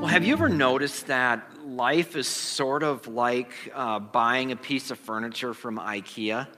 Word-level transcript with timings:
Well, 0.00 0.06
have 0.06 0.24
you 0.24 0.32
ever 0.32 0.48
noticed 0.48 1.06
that 1.06 1.48
life 1.64 2.16
is 2.16 2.26
sort 2.26 2.82
of 2.82 3.06
like 3.06 3.52
uh, 3.74 3.98
buying 4.00 4.52
a 4.52 4.56
piece 4.56 4.90
of 4.90 4.98
furniture 4.98 5.54
from 5.54 5.78
IKEA? 5.78 6.48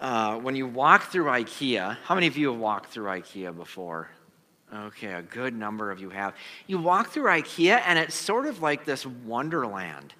Uh, 0.00 0.36
when 0.38 0.56
you 0.56 0.66
walk 0.66 1.10
through 1.10 1.26
IKEA, 1.26 1.96
how 2.04 2.14
many 2.14 2.26
of 2.26 2.36
you 2.36 2.50
have 2.50 2.60
walked 2.60 2.90
through 2.90 3.06
IKEA 3.06 3.56
before? 3.56 4.10
Okay, 4.74 5.12
a 5.12 5.22
good 5.22 5.54
number 5.54 5.90
of 5.90 6.00
you 6.00 6.10
have. 6.10 6.34
You 6.66 6.78
walk 6.78 7.10
through 7.10 7.24
IKEA, 7.24 7.82
and 7.86 7.98
it's 7.98 8.14
sort 8.14 8.46
of 8.46 8.62
like 8.62 8.84
this 8.84 9.04
wonderland. 9.04 10.14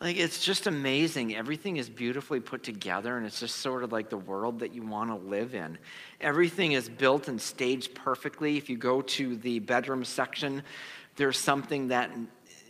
Like, 0.00 0.16
it's 0.16 0.44
just 0.44 0.68
amazing. 0.68 1.34
Everything 1.34 1.76
is 1.76 1.90
beautifully 1.90 2.38
put 2.38 2.62
together, 2.62 3.16
and 3.16 3.26
it's 3.26 3.40
just 3.40 3.56
sort 3.56 3.82
of 3.82 3.90
like 3.90 4.10
the 4.10 4.16
world 4.16 4.60
that 4.60 4.72
you 4.72 4.82
want 4.82 5.10
to 5.10 5.16
live 5.28 5.56
in. 5.56 5.76
Everything 6.20 6.72
is 6.72 6.88
built 6.88 7.26
and 7.26 7.40
staged 7.40 7.96
perfectly. 7.96 8.56
If 8.56 8.70
you 8.70 8.76
go 8.76 9.02
to 9.02 9.36
the 9.36 9.58
bedroom 9.58 10.04
section, 10.04 10.62
there's 11.16 11.36
something 11.36 11.88
that, 11.88 12.12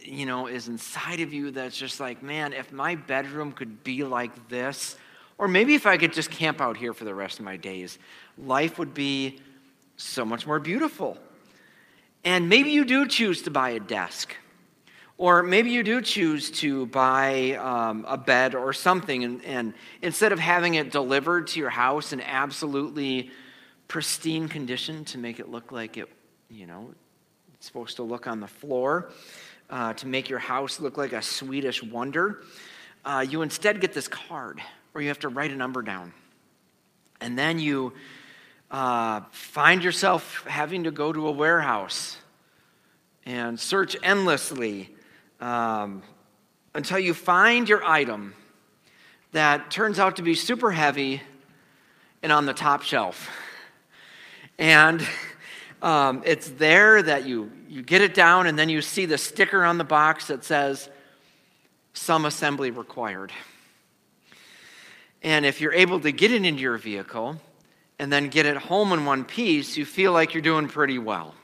you 0.03 0.25
know, 0.25 0.47
is 0.47 0.69
inside 0.69 1.21
of 1.21 1.35
you 1.35 1.51
that's 1.51 1.77
just 1.77 2.01
like, 2.01 2.23
man, 2.23 2.55
if 2.55 2.73
my 2.73 2.95
bedroom 2.95 3.53
could 3.53 3.85
be 3.85 4.05
like 4.05 4.49
this, 4.49 4.97
or 5.37 5.49
maybe 5.49 5.75
if 5.75 5.87
I 5.87 5.99
could 5.99 6.15
just 6.15 6.31
camp 6.31 6.63
out 6.63 6.79
here 6.79 6.95
for 6.95 7.05
the 7.05 7.15
rest 7.15 7.39
of 7.39 7.45
my 7.45 7.59
days, 7.59 7.99
life 8.39 8.79
would 8.79 8.95
be 8.95 9.39
so 9.99 10.25
much 10.25 10.47
more 10.47 10.59
beautiful. 10.59 11.19
And 12.25 12.49
maybe 12.49 12.71
you 12.71 12.87
do 12.87 13.07
choose 13.07 13.43
to 13.43 13.51
buy 13.51 13.71
a 13.71 13.81
desk. 13.81 14.35
Or 15.19 15.43
maybe 15.43 15.71
you 15.71 15.83
do 15.83 16.01
choose 16.01 16.49
to 16.53 16.87
buy 16.87 17.55
um, 17.55 18.05
a 18.09 18.17
bed 18.17 18.55
or 18.55 18.73
something, 18.73 19.25
and, 19.25 19.45
and 19.45 19.75
instead 20.01 20.31
of 20.31 20.39
having 20.39 20.75
it 20.75 20.93
delivered 20.93 21.49
to 21.49 21.61
your 21.61 21.71
house 21.71 22.13
in 22.13 22.21
absolutely 22.21 23.33
pristine 23.89 24.49
condition 24.49 25.05
to 25.07 25.19
make 25.19 25.41
it 25.41 25.49
look 25.49 25.73
like 25.73 25.97
it, 25.97 26.09
you 26.49 26.69
know, 26.69 26.95
it's 27.55 27.67
supposed 27.67 27.97
to 27.97 28.05
look 28.05 28.29
on 28.29 28.39
the 28.39 28.47
floor, 28.47 29.11
uh, 29.71 29.93
to 29.95 30.07
make 30.07 30.29
your 30.29 30.39
house 30.39 30.79
look 30.79 30.97
like 30.97 31.13
a 31.13 31.21
Swedish 31.21 31.83
wonder, 31.83 32.45
uh, 33.05 33.27
you 33.29 33.43
instead 33.43 33.81
get 33.81 33.93
this 33.93 34.07
card 34.07 34.61
where 34.93 35.03
you 35.03 35.09
have 35.09 35.19
to 35.19 35.29
write 35.29 35.51
a 35.51 35.57
number 35.57 35.83
down. 35.83 36.13
And 37.21 37.37
then 37.37 37.59
you 37.59 37.93
uh, 38.71 39.23
find 39.33 39.83
yourself 39.83 40.45
having 40.47 40.85
to 40.85 40.93
go 40.93 41.13
to 41.13 41.27
a 41.27 41.33
warehouse 41.33 42.19
and 43.27 43.59
search 43.59 43.97
endlessly 44.01 44.95
um, 45.41 46.03
until 46.75 46.99
you 46.99 47.15
find 47.15 47.69
your 47.69 47.85
item 47.85 48.35
that 49.33 49.71
turns 49.71 49.99
out 49.99 50.17
to 50.17 50.23
be 50.23 50.35
super 50.35 50.71
heavy 50.71 51.23
and 52.23 52.33
on 52.33 52.47
the 52.47 52.55
top 52.55 52.83
shelf. 52.83 53.29
And 54.59 55.07
um, 55.83 56.23
it's 56.25 56.49
there 56.51 57.03
that 57.03 57.27
you, 57.27 57.51
you 57.69 57.83
get 57.83 58.03
it 58.03 58.15
down, 58.15 58.47
and 58.47 58.59
then 58.59 58.69
you 58.69 58.83
see 58.83 59.07
the 59.07 59.19
sticker 59.19 59.65
on 59.65 59.79
the 59.79 59.85
box 59.85 60.27
that 60.29 60.45
says, 60.45 60.89
Some 61.93 62.25
assembly 62.25 62.71
required. 62.71 63.33
And 65.23 65.45
if 65.45 65.61
you're 65.61 65.73
able 65.73 66.01
to 66.01 66.13
get 66.13 66.31
it 66.31 66.45
into 66.45 66.61
your 66.61 66.79
vehicle 66.79 67.41
and 67.99 68.13
then 68.13 68.29
get 68.29 68.47
it 68.47 68.57
home 68.57 68.93
in 68.93 69.05
one 69.05 69.25
piece, 69.25 69.77
you 69.77 69.85
feel 69.85 70.13
like 70.13 70.33
you're 70.33 70.43
doing 70.43 70.69
pretty 70.69 70.99
well. 70.99 71.35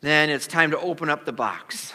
Then 0.00 0.30
it's 0.30 0.46
time 0.46 0.70
to 0.70 0.78
open 0.78 1.10
up 1.10 1.24
the 1.24 1.32
box. 1.32 1.92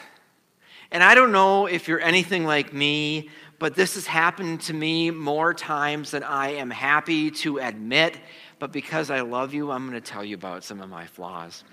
And 0.92 1.02
I 1.02 1.16
don't 1.16 1.31
know 1.31 1.67
if 1.67 1.88
you're 1.88 2.02
anything 2.02 2.45
like 2.45 2.73
me, 2.73 3.30
but 3.59 3.75
this 3.75 3.95
has 3.95 4.06
happened 4.06 4.61
to 4.61 4.73
me 4.73 5.09
more 5.09 5.53
times 5.53 6.11
than 6.11 6.23
I 6.23 6.56
am 6.56 6.70
happy 6.70 7.31
to 7.31 7.59
admit. 7.59 8.17
But 8.59 8.73
because 8.73 9.09
I 9.09 9.22
love 9.22 9.53
you, 9.53 9.72
I'm 9.72 9.88
going 9.88 10.02
to 10.02 10.06
tell 10.06 10.23
you 10.23 10.36
about 10.36 10.64
some 10.64 10.81
of 10.81 10.89
my 10.89 11.06
flaws. 11.06 11.64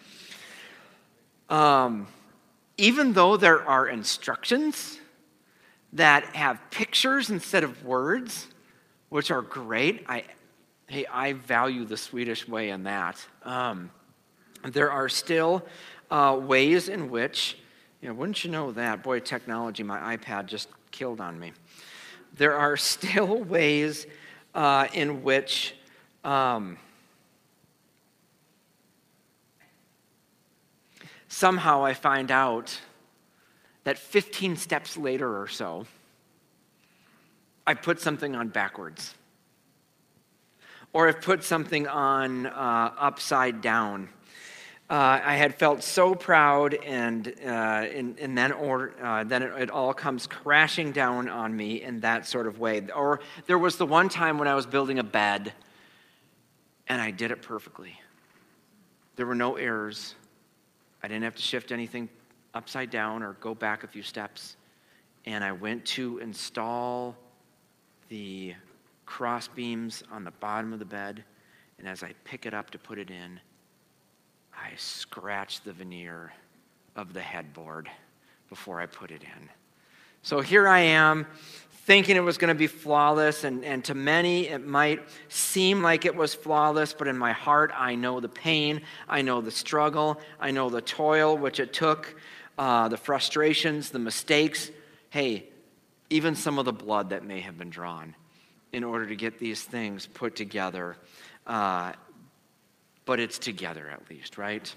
Um, 1.49 2.07
even 2.77 3.13
though 3.13 3.37
there 3.37 3.67
are 3.67 3.89
instructions 3.89 5.01
that 5.95 6.25
have 6.37 6.61
pictures 6.71 7.31
instead 7.31 7.65
of 7.65 7.85
words, 7.85 8.47
which 9.09 9.31
are 9.31 9.43
great, 9.43 10.05
I, 10.09 10.25
hey, 10.87 11.07
I 11.07 11.33
value 11.33 11.85
the 11.85 11.97
Swedish 11.97 12.47
way 12.47 12.71
in 12.71 12.85
that. 12.85 13.27
Um, 13.43 13.91
there 14.63 14.93
are 14.93 15.09
still 15.09 15.65
uh, 16.11 16.39
ways 16.41 16.89
in 16.89 17.11
which 17.11 17.57
know, 18.03 18.15
wouldn't 18.15 18.45
you 18.45 18.51
know 18.51 18.71
that? 18.73 19.03
Boy, 19.03 19.19
technology, 19.19 19.83
my 19.83 20.17
iPad 20.17 20.47
just 20.47 20.69
killed 20.93 21.21
on 21.21 21.39
me. 21.39 21.53
There 22.37 22.55
are 22.55 22.77
still 22.95 23.43
ways 23.43 24.07
uh, 24.55 24.87
in 24.93 25.25
which 25.25 25.75
um, 26.25 26.79
somehow 31.29 31.85
I 31.85 31.95
find 31.95 32.31
out 32.31 32.81
that 33.85 33.99
15 33.99 34.57
steps 34.57 34.97
later 34.97 35.41
or 35.41 35.49
so, 35.49 35.87
I 37.67 37.75
put 37.75 38.01
something 38.01 38.35
on 38.35 38.49
backwards. 38.49 39.15
Or 40.93 41.09
I've 41.09 41.21
put 41.21 41.45
something 41.45 41.87
on 41.87 42.47
uh, 42.47 42.93
upside 42.99 43.61
down 43.61 44.09
uh, 44.91 45.21
I 45.23 45.37
had 45.37 45.55
felt 45.55 45.83
so 45.83 46.15
proud, 46.15 46.73
and, 46.73 47.29
uh, 47.45 47.49
and, 47.49 48.19
and, 48.19 48.39
then, 48.39 48.53
or, 48.53 48.95
uh, 49.03 49.23
then 49.23 49.43
it, 49.43 49.53
it, 49.63 49.71
all 49.71 49.93
comes 49.93 50.27
crashing 50.27 50.93
down 50.93 51.29
on 51.29 51.55
me 51.55 51.83
in 51.83 52.01
that 52.01 52.27
sort 52.27 52.47
of 52.47 52.59
way. 52.59 52.87
Or 52.97 53.21
there 53.47 53.59
was 53.59 53.77
the 53.77 53.85
one 53.85 54.09
time 54.09 54.39
when 54.39 54.49
I 54.49 54.55
was 54.55 54.65
building 54.65 54.99
a 54.99 55.05
bed, 55.05 55.53
and 56.89 57.03
I 57.03 57.11
did 57.11 57.31
it 57.31 57.43
perfectly. 57.43 58.01
There 59.17 59.27
were 59.27 59.35
no 59.35 59.57
errors. 59.57 60.15
I 61.03 61.09
didn't 61.09 61.25
have 61.25 61.35
to 61.35 61.43
shift 61.43 61.71
anything 61.71 62.09
upside 62.55 62.89
down 62.89 63.23
or 63.23 63.35
go 63.35 63.55
back 63.55 63.85
a 63.85 63.87
few 63.87 64.03
steps. 64.03 64.57
And 65.27 65.45
I 65.45 65.53
went 65.53 65.85
to 65.87 66.19
install 66.19 67.15
the 68.09 68.55
cross 69.05 69.49
beams 69.49 70.03
on 70.11 70.25
the 70.25 70.31
bottom 70.31 70.73
of 70.73 70.79
the 70.79 70.87
bed. 70.87 71.25
And 71.79 71.87
as 71.87 72.03
I 72.03 72.15
pick 72.25 72.47
it 72.47 72.55
up 72.55 72.71
to 72.71 72.79
put 72.79 72.99
it 72.99 73.11
in, 73.11 73.39
I 74.63 74.73
scratched 74.77 75.65
the 75.65 75.73
veneer 75.73 76.33
of 76.97 77.13
the 77.13 77.21
headboard 77.21 77.89
before 78.49 78.81
I 78.81 78.87
put 78.87 79.11
it 79.11 79.23
in. 79.23 79.49
So 80.23 80.41
here 80.41 80.67
I 80.67 80.81
am 80.81 81.27
thinking 81.85 82.17
it 82.17 82.21
was 82.21 82.37
going 82.37 82.49
to 82.49 82.59
be 82.59 82.67
flawless, 82.67 83.45
and, 83.45 83.65
and 83.65 83.83
to 83.87 83.95
many 83.95 84.49
it 84.49 84.67
might 84.67 85.01
seem 85.29 85.81
like 85.81 86.05
it 86.05 86.15
was 86.15 86.35
flawless, 86.35 86.93
but 86.93 87.09
in 87.09 87.17
my 87.17 87.33
heart 87.33 87.73
I 87.75 87.95
know 87.95 88.21
the 88.21 88.29
pain, 88.29 88.83
I 89.09 89.23
know 89.23 89.41
the 89.41 89.51
struggle, 89.51 90.21
I 90.39 90.51
know 90.51 90.69
the 90.69 90.83
toil 90.83 91.39
which 91.39 91.61
it 91.61 91.73
took, 91.73 92.15
uh, 92.59 92.89
the 92.89 92.99
frustrations, 92.99 93.89
the 93.89 93.99
mistakes. 93.99 94.71
Hey, 95.09 95.49
even 96.11 96.35
some 96.35 96.59
of 96.59 96.67
the 96.67 96.73
blood 96.73 97.11
that 97.11 97.25
may 97.25 97.41
have 97.41 97.57
been 97.57 97.71
drawn 97.71 98.15
in 98.73 98.85
order 98.85 99.07
to 99.07 99.17
get 99.17 99.39
these 99.39 99.63
things 99.63 100.07
put 100.07 100.37
together. 100.37 100.97
Uh, 101.47 101.93
but 103.09 103.19
it's 103.19 103.39
together 103.39 103.89
at 103.89 104.03
least, 104.11 104.37
right? 104.37 104.75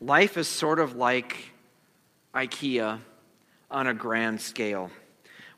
Life 0.00 0.36
is 0.36 0.48
sort 0.48 0.80
of 0.80 0.96
like 0.96 1.52
IKEA 2.34 2.98
on 3.70 3.86
a 3.86 3.94
grand 3.94 4.40
scale. 4.40 4.90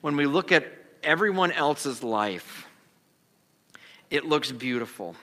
When 0.03 0.15
we 0.15 0.27
look 0.27 0.53
at 0.53 0.71
everyone 1.03 1.51
else's 1.51 2.03
life, 2.03 2.67
it 4.11 4.27
looks 4.27 4.53
beautiful. 4.53 5.17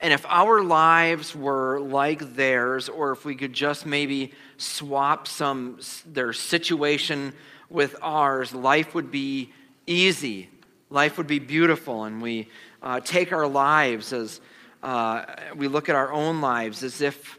And 0.00 0.12
if 0.12 0.26
our 0.26 0.64
lives 0.64 1.32
were 1.32 1.78
like 1.78 2.34
theirs, 2.34 2.88
or 2.88 3.12
if 3.12 3.24
we 3.24 3.36
could 3.36 3.52
just 3.52 3.86
maybe 3.86 4.32
swap 4.56 5.28
some 5.28 5.78
their 6.04 6.32
situation 6.32 7.34
with 7.70 7.94
ours, 8.02 8.52
life 8.52 8.96
would 8.96 9.12
be 9.12 9.52
easy. 9.86 10.48
Life 10.90 11.18
would 11.18 11.28
be 11.28 11.38
beautiful, 11.38 12.02
and 12.02 12.20
we 12.20 12.48
uh, 12.82 12.98
take 12.98 13.32
our 13.32 13.46
lives 13.46 14.12
as 14.12 14.40
uh, 14.82 15.24
we 15.54 15.68
look 15.68 15.88
at 15.88 15.94
our 15.94 16.12
own 16.12 16.40
lives 16.40 16.82
as 16.82 17.00
if 17.00 17.38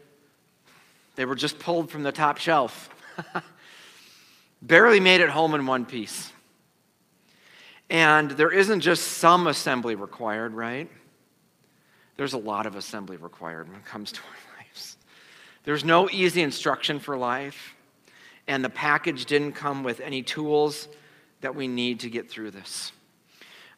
they 1.16 1.24
were 1.24 1.34
just 1.34 1.58
pulled 1.58 1.90
from 1.90 2.02
the 2.02 2.12
top 2.12 2.38
shelf. 2.38 2.88
Barely 4.62 5.00
made 5.00 5.20
it 5.20 5.28
home 5.28 5.54
in 5.54 5.66
one 5.66 5.84
piece. 5.84 6.32
And 7.90 8.30
there 8.30 8.50
isn't 8.50 8.80
just 8.80 9.02
some 9.04 9.46
assembly 9.46 9.94
required, 9.94 10.54
right? 10.54 10.90
There's 12.16 12.32
a 12.32 12.38
lot 12.38 12.66
of 12.66 12.76
assembly 12.76 13.16
required 13.16 13.68
when 13.68 13.76
it 13.76 13.84
comes 13.84 14.10
to 14.12 14.20
our 14.20 14.56
lives. 14.58 14.96
There's 15.64 15.84
no 15.84 16.08
easy 16.10 16.42
instruction 16.42 16.98
for 16.98 17.16
life, 17.16 17.74
and 18.46 18.64
the 18.64 18.70
package 18.70 19.26
didn't 19.26 19.52
come 19.52 19.82
with 19.82 20.00
any 20.00 20.22
tools 20.22 20.88
that 21.42 21.54
we 21.54 21.68
need 21.68 22.00
to 22.00 22.10
get 22.10 22.30
through 22.30 22.52
this. 22.52 22.92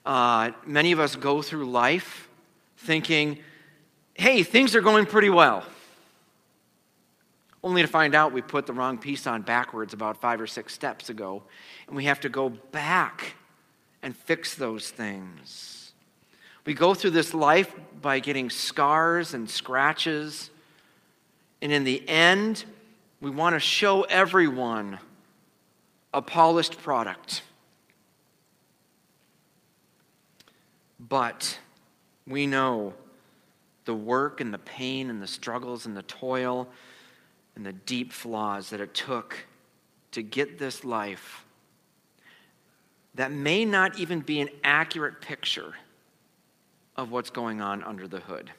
Uh, 0.05 0.53
many 0.65 0.93
of 0.93 1.01
us 1.01 1.17
go 1.17 1.43
through 1.43 1.69
life 1.69 2.29
thinking, 2.77 3.39
hey, 4.19 4.43
things 4.43 4.75
are 4.75 4.81
going 4.81 5.07
pretty 5.07 5.31
well. 5.31 5.65
Only 7.63 7.83
to 7.83 7.89
find 7.89 8.15
out 8.15 8.33
we 8.33 8.43
put 8.43 8.67
the 8.67 8.73
wrong 8.73 8.99
piece 8.99 9.27
on 9.27 9.43
backwards 9.43 9.93
about 9.93 10.21
five 10.21 10.41
or 10.41 10.47
six 10.47 10.73
steps 10.73 11.11
ago, 11.11 11.43
and 11.87 11.97
we 11.97 12.05
have 12.05 12.21
to 12.21 12.29
go 12.29 12.49
back 12.49 13.35
and 14.03 14.17
fix 14.17 14.55
those 14.55 14.91
things. 14.91 15.93
We 16.65 16.75
go 16.75 16.95
through 16.95 17.11
this 17.11 17.35
life 17.35 17.75
by 18.01 18.19
getting 18.19 18.51
scars 18.51 19.35
and 19.35 19.49
scratches. 19.49 20.51
And 21.63 21.73
in 21.73 21.85
the 21.85 22.07
end, 22.09 22.65
we 23.21 23.31
want 23.31 23.55
to 23.55 23.61
show 23.61 24.03
everyone 24.03 24.99
a 26.13 26.21
polished 26.23 26.79
product. 26.83 27.43
But 30.99 31.59
we 32.27 32.47
know 32.47 32.95
the 33.87 33.95
work 33.95 34.41
and 34.41 34.53
the 34.53 34.59
pain 34.59 35.09
and 35.09 35.23
the 35.23 35.27
struggles 35.27 35.87
and 35.87 35.97
the 35.97 36.03
toil 36.03 36.69
and 37.55 37.65
the 37.65 37.73
deep 37.73 38.13
flaws 38.13 38.71
that 38.71 38.81
it 38.81 38.93
took 38.93 39.47
to 40.13 40.23
get 40.23 40.59
this 40.59 40.85
life 40.85 41.45
that 43.15 43.33
may 43.33 43.65
not 43.65 43.99
even 43.99 44.21
be 44.21 44.41
an 44.41 44.51
accurate 44.63 45.23
picture 45.23 45.73
of 46.97 47.11
what's 47.11 47.31
going 47.31 47.61
on 47.61 47.83
under 47.83 48.07
the 48.07 48.21
hood. 48.21 48.51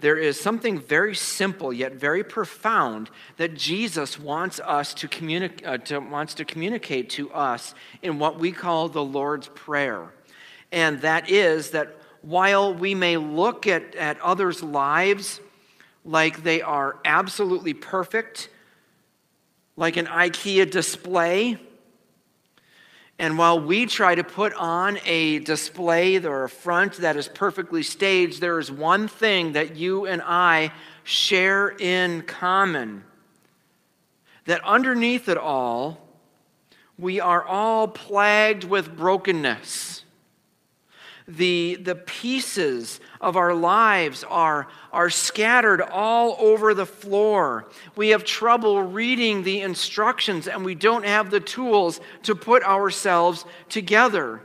There 0.00 0.16
is 0.16 0.40
something 0.40 0.80
very 0.80 1.14
simple 1.14 1.72
yet 1.72 1.94
very 1.94 2.24
profound 2.24 3.10
that 3.36 3.54
Jesus 3.54 4.18
wants 4.18 4.58
us 4.60 4.94
to, 4.94 5.08
communicate, 5.08 5.66
uh, 5.66 5.78
to, 5.78 5.98
wants 5.98 6.32
to 6.34 6.44
communicate 6.46 7.10
to 7.10 7.30
us 7.32 7.74
in 8.00 8.18
what 8.18 8.38
we 8.38 8.50
call 8.50 8.88
the 8.88 9.04
Lord's 9.04 9.48
Prayer. 9.48 10.08
And 10.72 11.02
that 11.02 11.28
is 11.28 11.70
that 11.70 11.99
while 12.22 12.74
we 12.74 12.94
may 12.94 13.16
look 13.16 13.66
at, 13.66 13.94
at 13.94 14.20
others' 14.20 14.62
lives 14.62 15.40
like 16.04 16.42
they 16.42 16.62
are 16.62 16.98
absolutely 17.04 17.74
perfect, 17.74 18.48
like 19.76 19.96
an 19.96 20.06
IKEA 20.06 20.70
display, 20.70 21.58
and 23.20 23.36
while 23.36 23.60
we 23.60 23.84
try 23.84 24.14
to 24.14 24.24
put 24.24 24.54
on 24.54 24.98
a 25.04 25.40
display 25.40 26.16
or 26.24 26.44
a 26.44 26.48
front 26.48 26.94
that 26.94 27.16
is 27.16 27.28
perfectly 27.28 27.82
staged, 27.82 28.40
there 28.40 28.58
is 28.58 28.72
one 28.72 29.08
thing 29.08 29.52
that 29.52 29.76
you 29.76 30.06
and 30.06 30.22
I 30.24 30.72
share 31.04 31.68
in 31.68 32.22
common 32.22 33.04
that 34.46 34.64
underneath 34.64 35.28
it 35.28 35.36
all, 35.36 36.08
we 36.98 37.20
are 37.20 37.44
all 37.44 37.88
plagued 37.88 38.64
with 38.64 38.96
brokenness 38.96 40.06
the, 41.36 41.76
the 41.76 41.94
pieces 41.94 43.00
of 43.20 43.36
our 43.36 43.54
lives 43.54 44.24
are, 44.24 44.68
are 44.92 45.10
scattered 45.10 45.80
all 45.80 46.36
over 46.38 46.74
the 46.74 46.86
floor. 46.86 47.68
We 47.96 48.10
have 48.10 48.24
trouble 48.24 48.82
reading 48.82 49.42
the 49.42 49.60
instructions 49.60 50.48
and 50.48 50.64
we 50.64 50.74
don't 50.74 51.04
have 51.04 51.30
the 51.30 51.40
tools 51.40 52.00
to 52.24 52.34
put 52.34 52.62
ourselves 52.62 53.44
together. 53.68 54.42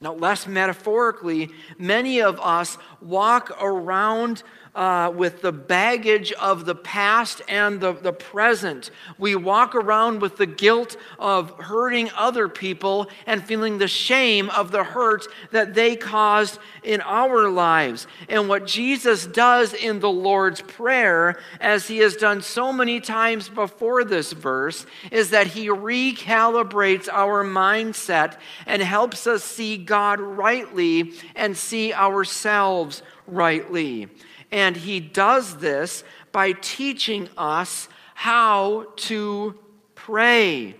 Now, 0.00 0.14
less 0.14 0.48
metaphorically, 0.48 1.50
many 1.78 2.20
of 2.20 2.40
us 2.40 2.76
walk 3.00 3.56
around 3.62 4.42
uh, 4.74 5.12
with 5.14 5.42
the 5.42 5.52
baggage 5.52 6.32
of 6.32 6.64
the 6.64 6.74
past 6.74 7.42
and 7.48 7.80
the, 7.80 7.92
the 7.92 8.12
present. 8.12 8.90
We 9.18 9.36
walk 9.36 9.74
around 9.74 10.22
with 10.22 10.36
the 10.36 10.46
guilt 10.46 10.96
of 11.18 11.50
hurting 11.58 12.10
other 12.16 12.48
people 12.48 13.08
and 13.26 13.44
feeling 13.44 13.78
the 13.78 13.88
shame 13.88 14.48
of 14.50 14.70
the 14.70 14.84
hurt 14.84 15.26
that 15.50 15.74
they 15.74 15.96
caused 15.96 16.58
in 16.82 17.02
our 17.02 17.48
lives. 17.48 18.06
And 18.28 18.48
what 18.48 18.66
Jesus 18.66 19.26
does 19.26 19.74
in 19.74 20.00
the 20.00 20.10
Lord's 20.10 20.62
Prayer, 20.62 21.38
as 21.60 21.88
he 21.88 21.98
has 21.98 22.16
done 22.16 22.40
so 22.40 22.72
many 22.72 23.00
times 23.00 23.48
before 23.48 24.04
this 24.04 24.32
verse, 24.32 24.86
is 25.10 25.30
that 25.30 25.48
he 25.48 25.68
recalibrates 25.68 27.08
our 27.12 27.44
mindset 27.44 28.38
and 28.66 28.80
helps 28.80 29.26
us 29.26 29.44
see 29.44 29.76
God 29.76 30.18
rightly 30.20 31.12
and 31.34 31.56
see 31.56 31.92
ourselves 31.92 33.02
rightly. 33.26 34.08
And 34.52 34.76
he 34.76 35.00
does 35.00 35.56
this 35.56 36.04
by 36.30 36.52
teaching 36.52 37.28
us 37.36 37.88
how 38.14 38.86
to 38.96 39.58
pray. 39.94 40.76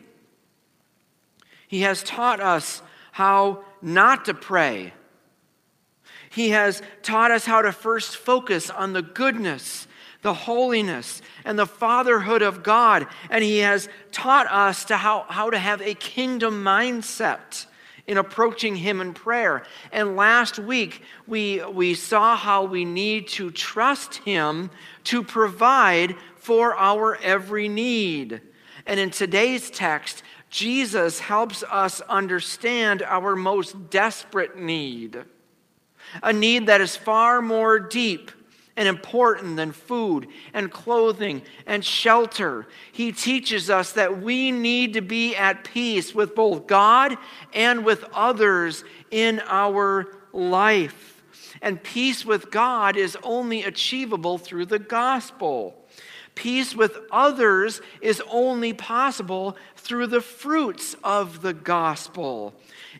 He 1.66 1.80
has 1.80 2.02
taught 2.02 2.38
us 2.38 2.82
how 3.12 3.64
not 3.80 4.26
to 4.26 4.34
pray. 4.34 4.92
He 6.30 6.50
has 6.50 6.82
taught 7.02 7.30
us 7.30 7.46
how 7.46 7.62
to 7.62 7.72
first 7.72 8.16
focus 8.16 8.70
on 8.70 8.92
the 8.92 9.02
goodness, 9.02 9.86
the 10.22 10.34
holiness, 10.34 11.20
and 11.44 11.58
the 11.58 11.66
fatherhood 11.66 12.42
of 12.42 12.62
God. 12.62 13.06
And 13.30 13.42
He 13.42 13.58
has 13.58 13.88
taught 14.12 14.46
us 14.50 14.84
to 14.86 14.96
how, 14.96 15.26
how 15.28 15.50
to 15.50 15.58
have 15.58 15.80
a 15.82 15.94
kingdom 15.94 16.62
mindset 16.62 17.66
in 18.06 18.18
approaching 18.18 18.76
Him 18.76 19.00
in 19.00 19.14
prayer. 19.14 19.64
And 19.92 20.16
last 20.16 20.58
week, 20.58 21.02
we, 21.26 21.64
we 21.64 21.94
saw 21.94 22.36
how 22.36 22.64
we 22.64 22.84
need 22.84 23.28
to 23.28 23.50
trust 23.50 24.16
Him 24.16 24.70
to 25.04 25.22
provide 25.22 26.16
for 26.36 26.76
our 26.76 27.16
every 27.16 27.68
need. 27.68 28.40
And 28.86 28.98
in 28.98 29.10
today's 29.10 29.70
text, 29.70 30.22
Jesus 30.50 31.20
helps 31.20 31.62
us 31.62 32.00
understand 32.02 33.02
our 33.02 33.36
most 33.36 33.90
desperate 33.90 34.58
need, 34.58 35.24
a 36.22 36.32
need 36.32 36.66
that 36.66 36.80
is 36.80 36.96
far 36.96 37.40
more 37.40 37.78
deep 37.78 38.30
and 38.76 38.88
important 38.88 39.56
than 39.56 39.72
food 39.72 40.28
and 40.54 40.70
clothing 40.70 41.42
and 41.66 41.84
shelter. 41.84 42.66
He 42.90 43.12
teaches 43.12 43.70
us 43.70 43.92
that 43.92 44.22
we 44.22 44.50
need 44.50 44.94
to 44.94 45.00
be 45.00 45.36
at 45.36 45.64
peace 45.64 46.14
with 46.14 46.34
both 46.34 46.66
God 46.66 47.16
and 47.52 47.84
with 47.84 48.04
others 48.12 48.84
in 49.10 49.40
our 49.46 50.16
life. 50.32 51.22
And 51.60 51.82
peace 51.82 52.24
with 52.24 52.50
God 52.50 52.96
is 52.96 53.16
only 53.22 53.62
achievable 53.62 54.38
through 54.38 54.66
the 54.66 54.78
gospel. 54.78 55.76
Peace 56.34 56.74
with 56.74 56.96
others 57.10 57.82
is 58.00 58.22
only 58.30 58.72
possible 58.72 59.56
through 59.76 60.06
the 60.06 60.22
fruits 60.22 60.96
of 61.04 61.42
the 61.42 61.52
gospel. 61.52 62.54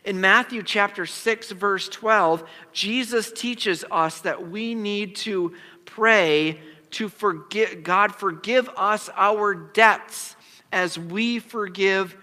In 0.05 0.19
Matthew 0.19 0.63
chapter 0.63 1.05
6 1.05 1.51
verse 1.51 1.87
12, 1.87 2.43
Jesus 2.73 3.31
teaches 3.31 3.85
us 3.89 4.19
that 4.21 4.49
we 4.49 4.75
need 4.75 5.15
to 5.17 5.53
pray 5.85 6.59
to 6.91 7.09
forgive 7.09 7.83
God 7.83 8.13
forgive 8.13 8.69
us 8.75 9.09
our 9.15 9.55
debts 9.55 10.35
as 10.71 10.97
we 10.97 11.39
forgive 11.39 12.17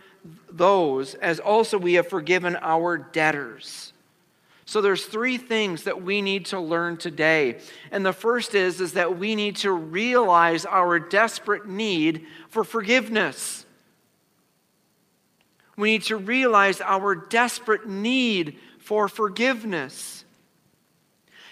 those 0.50 1.14
as 1.14 1.40
also 1.40 1.78
we 1.78 1.94
have 1.94 2.08
forgiven 2.08 2.56
our 2.60 2.98
debtors. 2.98 3.92
So 4.66 4.80
there's 4.80 5.06
three 5.06 5.36
things 5.36 5.84
that 5.84 6.02
we 6.02 6.22
need 6.22 6.46
to 6.46 6.60
learn 6.60 6.96
today. 6.96 7.58
And 7.90 8.06
the 8.06 8.12
first 8.12 8.54
is 8.54 8.80
is 8.80 8.92
that 8.92 9.18
we 9.18 9.34
need 9.34 9.56
to 9.56 9.72
realize 9.72 10.64
our 10.66 11.00
desperate 11.00 11.66
need 11.66 12.26
for 12.50 12.62
forgiveness. 12.62 13.66
We 15.80 15.92
need 15.92 16.02
to 16.04 16.18
realize 16.18 16.82
our 16.82 17.14
desperate 17.14 17.88
need 17.88 18.58
for 18.80 19.08
forgiveness. 19.08 20.26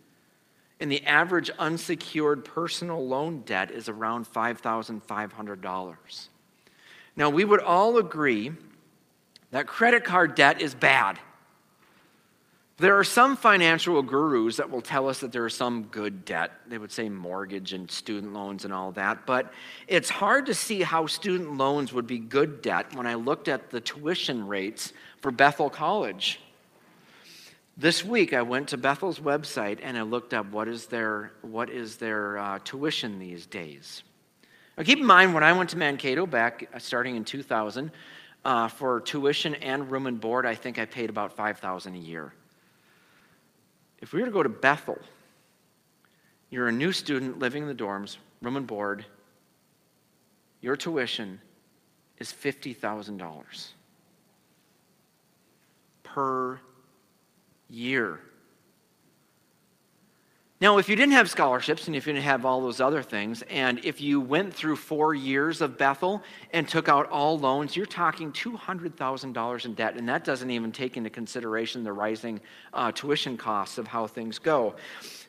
And 0.81 0.91
the 0.91 1.05
average 1.05 1.49
unsecured 1.51 2.43
personal 2.43 3.07
loan 3.07 3.43
debt 3.45 3.71
is 3.71 3.87
around 3.87 4.27
$5,500. 4.27 6.27
Now, 7.15 7.29
we 7.29 7.45
would 7.45 7.61
all 7.61 7.97
agree 7.97 8.51
that 9.51 9.65
credit 9.65 10.03
card 10.03 10.35
debt 10.35 10.61
is 10.61 10.75
bad. 10.75 11.17
There 12.77 12.99
are 12.99 13.05
some 13.05 13.37
financial 13.37 14.01
gurus 14.01 14.57
that 14.57 14.69
will 14.69 14.81
tell 14.81 15.07
us 15.07 15.21
that 15.21 15.31
there 15.31 15.45
is 15.45 15.53
some 15.53 15.83
good 15.83 16.25
debt. 16.25 16.51
They 16.67 16.77
would 16.77 16.91
say 16.91 17.07
mortgage 17.07 17.71
and 17.71 17.89
student 17.89 18.33
loans 18.33 18.65
and 18.65 18.73
all 18.73 18.91
that. 18.93 19.25
But 19.25 19.53
it's 19.87 20.09
hard 20.09 20.47
to 20.47 20.53
see 20.53 20.81
how 20.81 21.07
student 21.07 21.57
loans 21.57 21.93
would 21.93 22.05
be 22.05 22.19
good 22.19 22.61
debt 22.61 22.93
when 22.93 23.07
I 23.07 23.13
looked 23.13 23.47
at 23.47 23.69
the 23.69 23.79
tuition 23.79 24.45
rates 24.45 24.91
for 25.21 25.31
Bethel 25.31 25.69
College. 25.69 26.41
This 27.77 28.03
week, 28.03 28.33
I 28.33 28.41
went 28.41 28.69
to 28.69 28.77
Bethel's 28.77 29.19
website 29.19 29.79
and 29.81 29.97
I 29.97 30.01
looked 30.01 30.33
up 30.33 30.51
what 30.51 30.67
is 30.67 30.87
their, 30.87 31.31
what 31.43 31.69
is 31.69 31.95
their 31.95 32.37
uh, 32.37 32.59
tuition 32.65 33.19
these 33.19 33.45
days. 33.45 34.03
Now, 34.77 34.83
keep 34.83 34.99
in 34.99 35.05
mind, 35.05 35.33
when 35.33 35.43
I 35.43 35.53
went 35.53 35.69
to 35.69 35.77
Mankato 35.77 36.25
back 36.25 36.67
uh, 36.73 36.79
starting 36.79 37.15
in 37.15 37.23
2000, 37.23 37.89
uh, 38.43 38.67
for 38.67 38.99
tuition 38.99 39.55
and 39.55 39.89
room 39.89 40.07
and 40.07 40.19
board, 40.19 40.45
I 40.45 40.55
think 40.55 40.77
I 40.77 40.85
paid 40.85 41.09
about 41.09 41.35
5000 41.37 41.95
a 41.95 41.97
year. 41.97 42.33
If 43.99 44.13
we 44.13 44.19
were 44.19 44.25
to 44.25 44.31
go 44.31 44.43
to 44.43 44.49
Bethel, 44.49 44.99
you're 46.49 46.67
a 46.67 46.71
new 46.71 46.91
student 46.91 47.39
living 47.39 47.63
in 47.63 47.67
the 47.67 47.75
dorms, 47.75 48.17
room 48.41 48.57
and 48.57 48.67
board, 48.67 49.05
your 50.61 50.75
tuition 50.75 51.41
is 52.17 52.31
$50,000 52.31 53.67
per 56.03 56.59
year. 57.69 58.19
Now, 60.65 60.79
if 60.79 60.89
you 60.89 60.95
didn't 60.95 61.13
have 61.13 61.29
scholarships 61.29 61.85
and 61.85 61.95
if 61.95 62.07
you 62.07 62.13
didn't 62.13 62.25
have 62.25 62.43
all 62.43 62.59
those 62.59 62.81
other 62.81 63.03
things, 63.03 63.43
and 63.51 63.85
if 63.85 64.01
you 64.01 64.19
went 64.19 64.51
through 64.51 64.77
four 64.77 65.13
years 65.13 65.61
of 65.61 65.77
Bethel 65.77 66.23
and 66.53 66.67
took 66.67 66.89
out 66.89 67.07
all 67.11 67.37
loans, 67.37 67.75
you're 67.75 67.85
talking 67.85 68.31
$200,000 68.31 69.65
in 69.65 69.73
debt, 69.75 69.95
and 69.95 70.09
that 70.09 70.23
doesn't 70.23 70.49
even 70.49 70.71
take 70.71 70.97
into 70.97 71.11
consideration 71.11 71.83
the 71.83 71.93
rising 71.93 72.41
uh, 72.73 72.91
tuition 72.91 73.37
costs 73.37 73.77
of 73.77 73.85
how 73.85 74.07
things 74.07 74.39
go. 74.39 74.73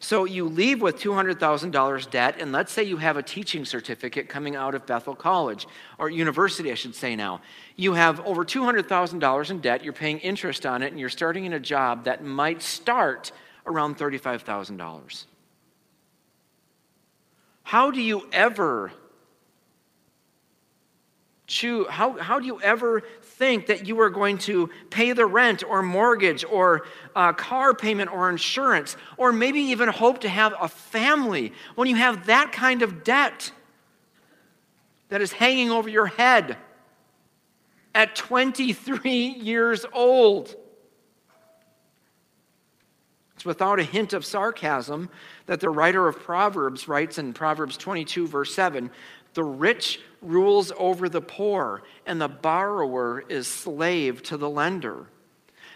So 0.00 0.24
you 0.24 0.48
leave 0.48 0.80
with 0.80 0.96
$200,000 0.96 2.10
debt, 2.10 2.36
and 2.40 2.50
let's 2.50 2.72
say 2.72 2.84
you 2.84 2.96
have 2.96 3.18
a 3.18 3.22
teaching 3.22 3.66
certificate 3.66 4.30
coming 4.30 4.56
out 4.56 4.74
of 4.74 4.86
Bethel 4.86 5.14
College, 5.14 5.66
or 5.98 6.08
university, 6.08 6.72
I 6.72 6.76
should 6.76 6.94
say 6.94 7.14
now. 7.14 7.42
You 7.76 7.92
have 7.92 8.20
over 8.20 8.42
$200,000 8.42 9.50
in 9.50 9.60
debt, 9.60 9.84
you're 9.84 9.92
paying 9.92 10.18
interest 10.20 10.64
on 10.64 10.82
it, 10.82 10.92
and 10.92 10.98
you're 10.98 11.10
starting 11.10 11.44
in 11.44 11.52
a 11.52 11.60
job 11.60 12.04
that 12.04 12.24
might 12.24 12.62
start 12.62 13.32
around 13.66 13.98
$35,000. 13.98 15.24
How 17.62 17.90
do 17.90 18.00
you 18.00 18.28
ever 18.32 18.92
choose, 21.46 21.86
how, 21.88 22.12
how 22.12 22.38
do 22.40 22.46
you 22.46 22.60
ever 22.60 23.02
think 23.22 23.66
that 23.66 23.86
you 23.86 24.00
are 24.00 24.10
going 24.10 24.38
to 24.38 24.70
pay 24.90 25.12
the 25.12 25.26
rent 25.26 25.62
or 25.62 25.82
mortgage 25.82 26.44
or 26.44 26.86
uh, 27.14 27.32
car 27.32 27.74
payment 27.74 28.12
or 28.12 28.30
insurance 28.30 28.96
or 29.16 29.32
maybe 29.32 29.60
even 29.60 29.88
hope 29.88 30.20
to 30.20 30.28
have 30.28 30.54
a 30.60 30.68
family 30.68 31.52
when 31.74 31.88
you 31.88 31.96
have 31.96 32.26
that 32.26 32.52
kind 32.52 32.82
of 32.82 33.04
debt 33.04 33.52
that 35.08 35.20
is 35.20 35.32
hanging 35.32 35.70
over 35.70 35.88
your 35.88 36.06
head 36.06 36.56
at 37.94 38.14
23 38.16 39.10
years 39.10 39.86
old? 39.92 40.54
Without 43.46 43.78
a 43.78 43.84
hint 43.84 44.12
of 44.12 44.26
sarcasm 44.26 45.08
that 45.46 45.60
the 45.60 45.70
writer 45.70 46.08
of 46.08 46.18
Proverbs 46.18 46.88
writes 46.88 47.16
in 47.16 47.32
Proverbs 47.32 47.76
22, 47.76 48.26
verse 48.26 48.52
7 48.54 48.90
The 49.34 49.44
rich 49.44 50.00
rules 50.20 50.72
over 50.76 51.08
the 51.08 51.20
poor, 51.20 51.84
and 52.04 52.20
the 52.20 52.28
borrower 52.28 53.24
is 53.28 53.46
slave 53.46 54.22
to 54.24 54.36
the 54.36 54.50
lender. 54.50 55.06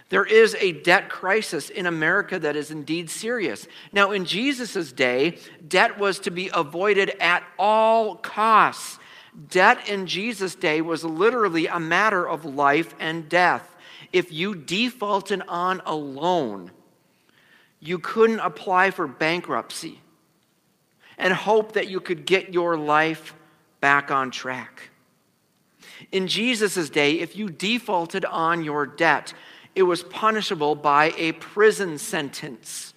There 0.09 0.25
is 0.25 0.57
a 0.59 0.73
debt 0.73 1.09
crisis 1.09 1.71
in 1.71 1.87
America 1.87 2.41
that 2.41 2.57
is 2.57 2.73
indeed 2.73 3.09
serious. 3.09 3.69
Now, 3.93 4.11
in 4.11 4.25
Jesus' 4.25 4.91
day, 4.91 5.39
debt 5.67 6.01
was 6.01 6.19
to 6.21 6.33
be 6.33 6.51
avoided 6.53 7.11
at 7.21 7.45
all 7.57 8.17
costs. 8.17 8.99
Debt 9.49 9.89
in 9.89 10.09
Jesus' 10.09 10.57
day 10.57 10.81
was 10.81 11.05
literally 11.05 11.69
a 11.69 11.79
matter 11.79 12.29
of 12.29 12.45
life 12.45 12.97
and 12.99 13.29
death. 13.29 13.77
If 14.13 14.33
you 14.33 14.57
defaulted 14.57 15.43
on 15.47 15.81
a 15.87 15.95
loan, 15.95 16.73
you 17.81 17.99
couldn't 17.99 18.41
apply 18.41 18.91
for 18.91 19.07
bankruptcy 19.07 20.01
and 21.19 21.33
hope 21.33 21.73
that 21.73 21.89
you 21.89 22.01
could 22.01 22.27
get 22.27 22.53
your 22.53 22.77
life 22.77 23.35
back 23.81 24.11
on 24.11 24.31
track. 24.31 24.91
In 26.13 26.29
Jesus' 26.29 26.91
day, 26.91 27.21
if 27.21 27.37
you 27.37 27.49
defaulted 27.49 28.25
on 28.25 28.63
your 28.65 28.87
debt, 28.87 29.33
it 29.75 29.83
was 29.83 30.03
punishable 30.03 30.75
by 30.75 31.13
a 31.17 31.33
prison 31.33 31.99
sentence. 31.99 32.95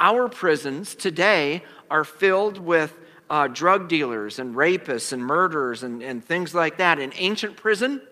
Our 0.00 0.28
prisons 0.28 0.94
today 0.94 1.62
are 1.90 2.04
filled 2.04 2.58
with 2.58 2.96
uh, 3.30 3.48
drug 3.48 3.88
dealers 3.88 4.38
and 4.38 4.54
rapists 4.54 5.12
and 5.12 5.24
murderers 5.24 5.82
and, 5.82 6.02
and 6.02 6.24
things 6.24 6.54
like 6.54 6.78
that. 6.78 6.98
An 6.98 7.12
ancient 7.16 7.56
prison 7.56 8.02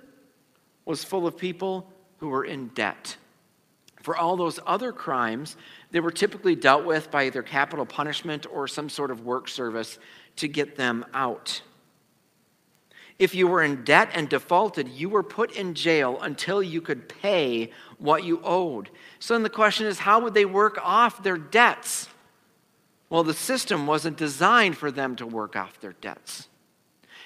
was 0.84 1.04
full 1.04 1.26
of 1.26 1.36
people 1.36 1.90
who 2.18 2.28
were 2.28 2.44
in 2.44 2.68
debt. 2.68 3.16
For 4.00 4.16
all 4.16 4.36
those 4.36 4.58
other 4.66 4.92
crimes, 4.92 5.56
they 5.90 6.00
were 6.00 6.10
typically 6.10 6.54
dealt 6.54 6.84
with 6.84 7.10
by 7.10 7.24
either 7.24 7.42
capital 7.42 7.84
punishment 7.84 8.46
or 8.50 8.66
some 8.66 8.88
sort 8.88 9.10
of 9.10 9.24
work 9.24 9.48
service 9.48 9.98
to 10.36 10.48
get 10.48 10.76
them 10.76 11.04
out. 11.12 11.62
If 13.18 13.34
you 13.34 13.46
were 13.46 13.62
in 13.62 13.84
debt 13.84 14.08
and 14.14 14.30
defaulted, 14.30 14.88
you 14.88 15.10
were 15.10 15.22
put 15.22 15.52
in 15.52 15.74
jail 15.74 16.18
until 16.22 16.62
you 16.62 16.80
could 16.80 17.06
pay 17.06 17.70
what 17.98 18.24
you 18.24 18.40
owed. 18.42 18.88
So 19.18 19.34
then 19.34 19.42
the 19.42 19.50
question 19.50 19.86
is 19.86 19.98
how 19.98 20.20
would 20.20 20.32
they 20.32 20.46
work 20.46 20.78
off 20.82 21.22
their 21.22 21.36
debts? 21.36 22.08
Well, 23.10 23.22
the 23.22 23.34
system 23.34 23.86
wasn't 23.86 24.16
designed 24.16 24.78
for 24.78 24.90
them 24.90 25.16
to 25.16 25.26
work 25.26 25.54
off 25.54 25.80
their 25.80 25.92
debts. 25.92 26.48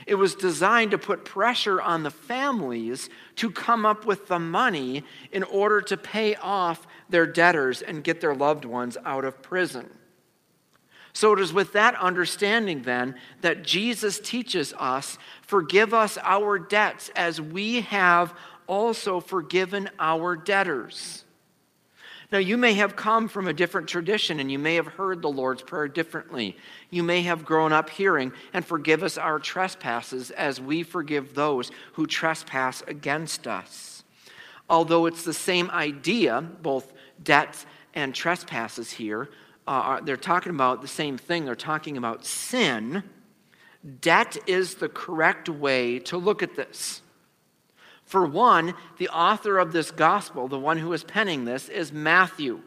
It 0.06 0.16
was 0.16 0.34
designed 0.34 0.90
to 0.90 0.98
put 0.98 1.24
pressure 1.24 1.80
on 1.80 2.02
the 2.02 2.10
families 2.10 3.08
to 3.36 3.50
come 3.50 3.86
up 3.86 4.04
with 4.04 4.28
the 4.28 4.38
money 4.38 5.04
in 5.32 5.42
order 5.42 5.80
to 5.82 5.96
pay 5.96 6.34
off 6.36 6.86
their 7.08 7.26
debtors 7.26 7.80
and 7.82 8.04
get 8.04 8.20
their 8.20 8.34
loved 8.34 8.64
ones 8.64 8.96
out 9.04 9.24
of 9.24 9.42
prison. 9.42 9.88
So 11.14 11.32
it 11.32 11.40
is 11.40 11.52
with 11.52 11.72
that 11.74 11.94
understanding 11.94 12.82
then 12.82 13.14
that 13.40 13.62
Jesus 13.62 14.18
teaches 14.18 14.74
us 14.78 15.16
forgive 15.42 15.94
us 15.94 16.18
our 16.22 16.58
debts 16.58 17.10
as 17.14 17.40
we 17.40 17.82
have 17.82 18.34
also 18.66 19.20
forgiven 19.20 19.88
our 19.98 20.36
debtors. 20.36 21.24
Now, 22.32 22.38
you 22.38 22.56
may 22.56 22.74
have 22.74 22.96
come 22.96 23.28
from 23.28 23.46
a 23.46 23.52
different 23.52 23.88
tradition 23.88 24.40
and 24.40 24.50
you 24.50 24.58
may 24.58 24.74
have 24.74 24.88
heard 24.88 25.22
the 25.22 25.30
Lord's 25.30 25.62
Prayer 25.62 25.86
differently. 25.86 26.56
You 26.94 27.02
may 27.02 27.22
have 27.22 27.44
grown 27.44 27.72
up 27.72 27.90
hearing, 27.90 28.32
and 28.52 28.64
forgive 28.64 29.02
us 29.02 29.18
our 29.18 29.40
trespasses 29.40 30.30
as 30.30 30.60
we 30.60 30.84
forgive 30.84 31.34
those 31.34 31.72
who 31.94 32.06
trespass 32.06 32.84
against 32.86 33.48
us. 33.48 34.04
Although 34.70 35.06
it's 35.06 35.24
the 35.24 35.34
same 35.34 35.72
idea, 35.72 36.40
both 36.40 36.92
debts 37.20 37.66
and 37.94 38.14
trespasses 38.14 38.92
here, 38.92 39.28
uh, 39.66 40.02
they're 40.02 40.16
talking 40.16 40.50
about 40.50 40.82
the 40.82 40.86
same 40.86 41.18
thing. 41.18 41.44
They're 41.44 41.56
talking 41.56 41.96
about 41.96 42.24
sin. 42.24 43.02
Debt 44.00 44.36
is 44.46 44.76
the 44.76 44.88
correct 44.88 45.48
way 45.48 45.98
to 45.98 46.16
look 46.16 46.44
at 46.44 46.54
this. 46.54 47.02
For 48.04 48.24
one, 48.24 48.74
the 48.98 49.08
author 49.08 49.58
of 49.58 49.72
this 49.72 49.90
gospel, 49.90 50.46
the 50.46 50.60
one 50.60 50.78
who 50.78 50.92
is 50.92 51.02
penning 51.02 51.44
this, 51.44 51.68
is 51.68 51.92
Matthew. 51.92 52.60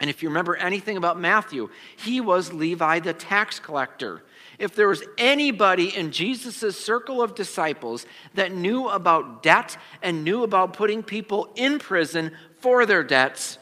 And 0.00 0.08
if 0.08 0.22
you 0.22 0.30
remember 0.30 0.56
anything 0.56 0.96
about 0.96 1.20
Matthew, 1.20 1.68
he 1.96 2.20
was 2.20 2.52
Levi 2.52 3.00
the 3.00 3.12
tax 3.12 3.60
collector. 3.60 4.22
If 4.58 4.74
there 4.74 4.88
was 4.88 5.02
anybody 5.18 5.94
in 5.94 6.10
Jesus' 6.10 6.78
circle 6.78 7.22
of 7.22 7.34
disciples 7.34 8.06
that 8.34 8.52
knew 8.52 8.88
about 8.88 9.42
debt 9.42 9.76
and 10.02 10.24
knew 10.24 10.42
about 10.42 10.72
putting 10.72 11.02
people 11.02 11.52
in 11.54 11.78
prison 11.78 12.32
for 12.58 12.86
their 12.86 13.04
debts, 13.04 13.58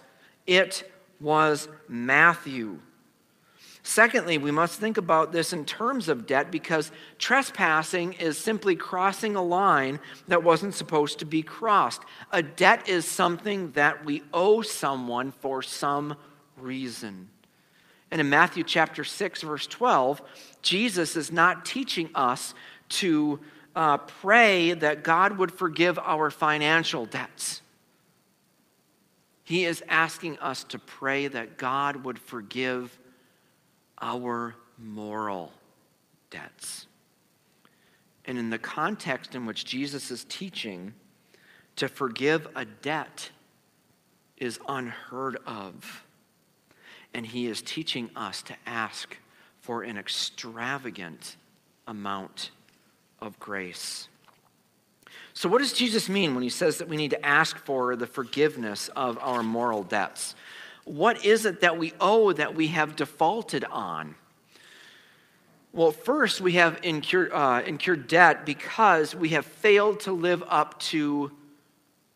it 0.47 0.91
was 1.21 1.69
Matthew. 1.89 2.79
Secondly, 3.89 4.37
we 4.37 4.51
must 4.51 4.79
think 4.79 4.99
about 4.99 5.33
this 5.33 5.55
in 5.55 5.65
terms 5.65 6.11
of 6.11 6.27
debt 6.27 6.51
because 6.51 6.93
trespassing 7.19 8.13
is 8.13 8.37
simply 8.37 8.77
crossing 8.77 9.35
a 9.35 9.43
line 9.43 9.99
that 10.27 10.43
wasn't 10.43 10.75
supposed 10.75 11.21
to 11.21 11.25
be 11.25 11.43
crossed. 11.43 12.03
A 12.31 12.43
debt 12.43 12.87
is 12.87 13.07
something 13.07 13.71
that 13.73 14.05
we 14.05 14.23
owe 14.35 14.61
someone 14.61 15.33
for 15.33 15.63
some 15.63 16.17
reason. 16.61 17.29
And 18.11 18.21
in 18.21 18.29
Matthew 18.29 18.65
chapter 18.65 19.05
6, 19.05 19.43
verse 19.43 19.67
12, 19.67 20.23
Jesus 20.63 21.17
is 21.17 21.31
not 21.31 21.65
teaching 21.65 22.11
us 22.15 22.55
to 22.91 23.41
uh, 23.77 23.99
pray 23.99 24.73
that 24.73 25.05
God 25.05 25.39
would 25.39 25.53
forgive 25.53 25.99
our 25.99 26.31
financial 26.31 27.07
debts. 27.07 27.63
He 29.45 29.65
is 29.65 29.83
asking 29.89 30.39
us 30.41 30.65
to 30.65 30.79
pray 30.79 31.29
that 31.29 31.59
God 31.59 32.05
would 32.05 32.19
forgive 32.19 32.99
our 34.01 34.55
moral 34.79 35.53
debts. 36.31 36.87
And 38.25 38.39
in 38.39 38.51
the 38.51 38.59
context 38.59 39.35
in 39.35 39.47
which 39.47 39.65
Jesus 39.65 40.11
is 40.11 40.25
teaching, 40.29 40.93
to 41.77 41.89
forgive 41.89 42.47
a 42.55 42.65
debt 42.65 43.31
is 44.37 44.59
unheard 44.69 45.39
of. 45.47 46.05
And 47.15 47.27
he 47.27 47.47
is 47.47 47.63
teaching 47.63 48.11
us 48.15 48.43
to 48.43 48.55
ask 48.67 49.17
for 49.61 49.83
an 49.83 49.99
extravagant 49.99 51.37
amount 51.87 52.51
of 53.21 53.39
grace. 53.39 54.09
So, 55.35 55.49
what 55.49 55.59
does 55.59 55.73
Jesus 55.73 56.09
mean 56.09 56.35
when 56.35 56.43
he 56.43 56.49
says 56.49 56.79
that 56.79 56.89
we 56.89 56.97
need 56.97 57.11
to 57.11 57.25
ask 57.25 57.57
for 57.59 57.97
the 57.97 58.07
forgiveness 58.07 58.89
of 58.97 59.19
our 59.21 59.43
moral 59.43 59.83
debts? 59.83 60.35
What 60.85 61.25
is 61.25 61.45
it 61.45 61.61
that 61.61 61.79
we 61.79 61.93
owe 62.01 62.33
that 62.33 62.55
we 62.55 62.69
have 62.69 62.97
defaulted 62.97 63.65
on? 63.65 64.15
Well, 65.73 65.93
first, 65.93 66.41
we 66.41 66.55
have 66.55 66.81
incurred, 66.83 67.31
uh, 67.33 67.63
incurred 67.67 68.09
debt 68.09 68.47
because 68.47 69.15
we 69.15 69.29
have 69.31 69.45
failed 69.45 70.01
to 70.01 70.13
live 70.13 70.43
up 70.49 70.81
to 70.81 71.31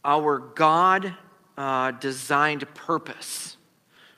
our 0.05 0.39
God 0.39 1.15
uh, 1.57 1.93
designed 1.93 2.67
purpose. 2.75 3.57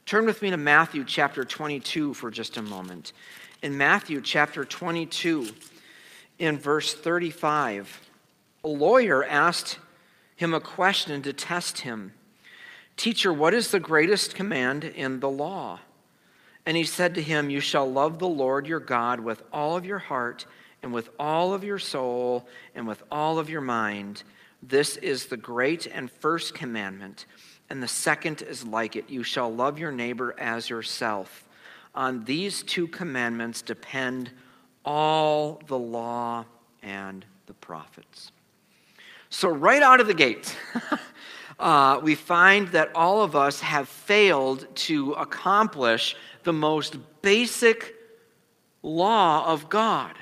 Turn 0.07 0.27
with 0.27 0.43
me 0.43 0.51
to 0.51 0.59
Matthew 0.59 1.03
chapter 1.03 1.45
22 1.45 2.13
for 2.13 2.31
just 2.31 2.59
a 2.59 2.63
moment. 2.63 3.15
In 3.63 3.79
Matthew 3.79 4.21
chapter 4.21 4.63
22, 4.63 5.49
in 6.39 6.59
verse 6.59 6.93
35, 6.93 8.11
a 8.65 8.69
lawyer 8.69 9.25
asked 9.25 9.79
him 10.37 10.53
a 10.53 10.61
question 10.61 11.23
to 11.23 11.33
test 11.33 11.81
him 11.81 12.13
Teacher, 12.99 13.33
what 13.33 13.55
is 13.55 13.71
the 13.71 13.81
greatest 13.81 14.35
command 14.35 14.85
in 14.85 15.21
the 15.21 15.31
law? 15.31 15.81
And 16.67 16.77
he 16.77 16.85
said 16.85 17.15
to 17.15 17.23
him, 17.23 17.49
You 17.49 17.61
shall 17.61 17.91
love 17.91 18.19
the 18.19 18.29
Lord 18.29 18.67
your 18.67 18.81
God 18.81 19.21
with 19.21 19.43
all 19.53 19.75
of 19.75 19.87
your 19.87 19.99
heart, 19.99 20.45
and 20.83 20.93
with 20.93 21.09
all 21.19 21.55
of 21.55 21.65
your 21.65 21.79
soul, 21.79 22.47
and 22.75 22.87
with 22.87 23.03
all 23.11 23.39
of 23.39 23.49
your 23.49 23.63
mind. 23.63 24.23
This 24.63 24.99
is 24.99 25.27
the 25.27 25.37
great 25.39 25.87
and 25.87 26.11
first 26.11 26.55
commandment. 26.55 27.25
And 27.71 27.83
the 27.83 27.89
second 27.89 28.43
is 28.43 28.65
like 28.65 28.97
it 28.97 29.09
You 29.09 29.23
shall 29.23 29.53
love 29.53 29.79
your 29.79 29.93
neighbor 29.93 30.35
as 30.39 30.69
yourself. 30.69 31.49
On 31.95 32.25
these 32.25 32.63
two 32.63 32.89
commandments 32.89 33.63
depend 33.63 34.31
all 34.85 35.61
the 35.67 35.79
law 35.79 36.45
and 36.83 37.25
the 37.47 37.55
prophets. 37.55 38.33
So, 39.31 39.49
right 39.49 39.83
out 39.83 40.01
of 40.01 40.07
the 40.07 40.15
gate, 40.15 40.57
uh, 41.59 42.01
we 42.03 42.15
find 42.15 42.69
that 42.69 42.91
all 42.95 43.23
of 43.23 43.35
us 43.35 43.61
have 43.61 43.89
failed 43.89 44.67
to 44.77 45.13
accomplish 45.13 46.15
the 46.45 46.53
most 46.53 46.97
basic 47.23 47.95
law 48.83 49.47
of 49.47 49.69
God 49.69 50.15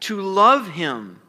to 0.00 0.20
love 0.20 0.68
Him 0.68 1.20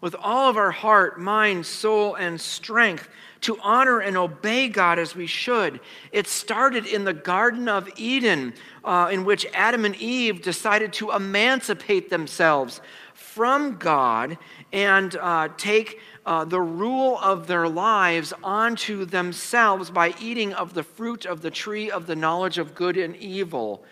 with 0.00 0.14
all 0.18 0.50
of 0.50 0.56
our 0.56 0.70
heart, 0.70 1.18
mind, 1.18 1.64
soul, 1.64 2.14
and 2.14 2.40
strength, 2.40 3.08
to 3.44 3.58
honor 3.60 4.00
and 4.00 4.16
obey 4.16 4.68
God 4.68 4.98
as 4.98 5.14
we 5.14 5.26
should. 5.26 5.80
It 6.12 6.26
started 6.26 6.86
in 6.86 7.04
the 7.04 7.12
Garden 7.12 7.68
of 7.68 7.88
Eden, 7.96 8.54
uh, 8.82 9.10
in 9.12 9.24
which 9.24 9.46
Adam 9.52 9.84
and 9.84 9.94
Eve 9.96 10.42
decided 10.42 10.92
to 10.94 11.10
emancipate 11.10 12.08
themselves 12.08 12.80
from 13.14 13.76
God 13.76 14.38
and 14.72 15.14
uh, 15.16 15.48
take 15.58 16.00
uh, 16.24 16.44
the 16.44 16.60
rule 16.60 17.18
of 17.18 17.46
their 17.46 17.68
lives 17.68 18.32
onto 18.42 19.04
themselves 19.04 19.90
by 19.90 20.14
eating 20.20 20.54
of 20.54 20.72
the 20.72 20.82
fruit 20.82 21.26
of 21.26 21.42
the 21.42 21.50
tree 21.50 21.90
of 21.90 22.06
the 22.06 22.16
knowledge 22.16 22.56
of 22.56 22.74
good 22.74 22.96
and 22.96 23.14
evil 23.16 23.84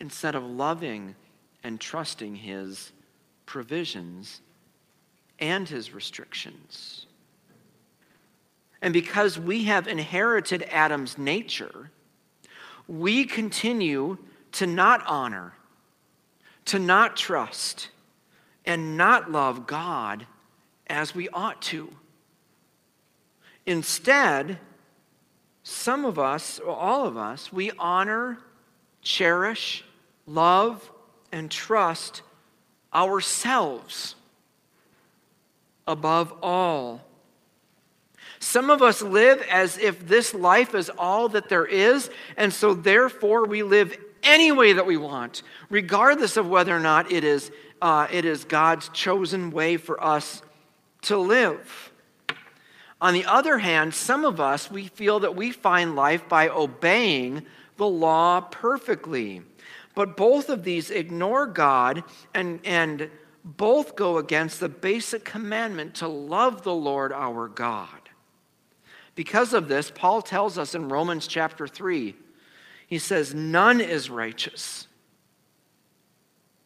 instead 0.00 0.34
of 0.34 0.42
loving 0.42 1.14
and 1.62 1.80
trusting 1.80 2.34
His 2.34 2.92
provisions 3.46 4.40
and 5.38 5.68
His 5.68 5.94
restrictions. 5.94 7.07
And 8.80 8.92
because 8.92 9.38
we 9.38 9.64
have 9.64 9.88
inherited 9.88 10.62
Adam's 10.70 11.18
nature, 11.18 11.90
we 12.86 13.24
continue 13.24 14.18
to 14.52 14.66
not 14.66 15.04
honor, 15.06 15.54
to 16.66 16.78
not 16.78 17.16
trust, 17.16 17.88
and 18.64 18.96
not 18.96 19.30
love 19.30 19.66
God 19.66 20.26
as 20.86 21.14
we 21.14 21.28
ought 21.30 21.60
to. 21.62 21.92
Instead, 23.66 24.58
some 25.62 26.04
of 26.04 26.18
us, 26.18 26.58
or 26.58 26.74
all 26.74 27.04
of 27.04 27.16
us, 27.16 27.52
we 27.52 27.70
honor, 27.78 28.38
cherish, 29.02 29.84
love, 30.26 30.90
and 31.30 31.50
trust 31.50 32.22
ourselves 32.94 34.14
above 35.86 36.32
all. 36.42 37.02
Some 38.40 38.70
of 38.70 38.82
us 38.82 39.02
live 39.02 39.42
as 39.50 39.78
if 39.78 40.06
this 40.06 40.32
life 40.32 40.74
is 40.74 40.90
all 40.90 41.28
that 41.30 41.48
there 41.48 41.66
is, 41.66 42.10
and 42.36 42.52
so 42.52 42.74
therefore 42.74 43.46
we 43.46 43.62
live 43.62 43.96
any 44.22 44.52
way 44.52 44.72
that 44.72 44.86
we 44.86 44.96
want, 44.96 45.42
regardless 45.70 46.36
of 46.36 46.48
whether 46.48 46.74
or 46.74 46.80
not 46.80 47.10
it 47.10 47.24
is, 47.24 47.50
uh, 47.80 48.06
it 48.10 48.24
is 48.24 48.44
God's 48.44 48.88
chosen 48.90 49.50
way 49.50 49.76
for 49.76 50.02
us 50.02 50.42
to 51.02 51.16
live. 51.16 51.92
On 53.00 53.14
the 53.14 53.24
other 53.26 53.58
hand, 53.58 53.94
some 53.94 54.24
of 54.24 54.40
us, 54.40 54.70
we 54.70 54.88
feel 54.88 55.20
that 55.20 55.36
we 55.36 55.52
find 55.52 55.94
life 55.94 56.28
by 56.28 56.48
obeying 56.48 57.46
the 57.76 57.86
law 57.86 58.40
perfectly. 58.40 59.42
But 59.94 60.16
both 60.16 60.48
of 60.48 60.64
these 60.64 60.90
ignore 60.90 61.46
God 61.46 62.02
and, 62.34 62.60
and 62.64 63.10
both 63.44 63.94
go 63.94 64.18
against 64.18 64.58
the 64.60 64.68
basic 64.68 65.24
commandment 65.24 65.94
to 65.96 66.08
love 66.08 66.62
the 66.62 66.74
Lord 66.74 67.12
our 67.12 67.48
God. 67.48 68.07
Because 69.18 69.52
of 69.52 69.66
this, 69.66 69.90
Paul 69.90 70.22
tells 70.22 70.58
us 70.58 70.76
in 70.76 70.88
Romans 70.88 71.26
chapter 71.26 71.66
3, 71.66 72.14
he 72.86 72.98
says, 73.00 73.34
None 73.34 73.80
is 73.80 74.08
righteous. 74.08 74.86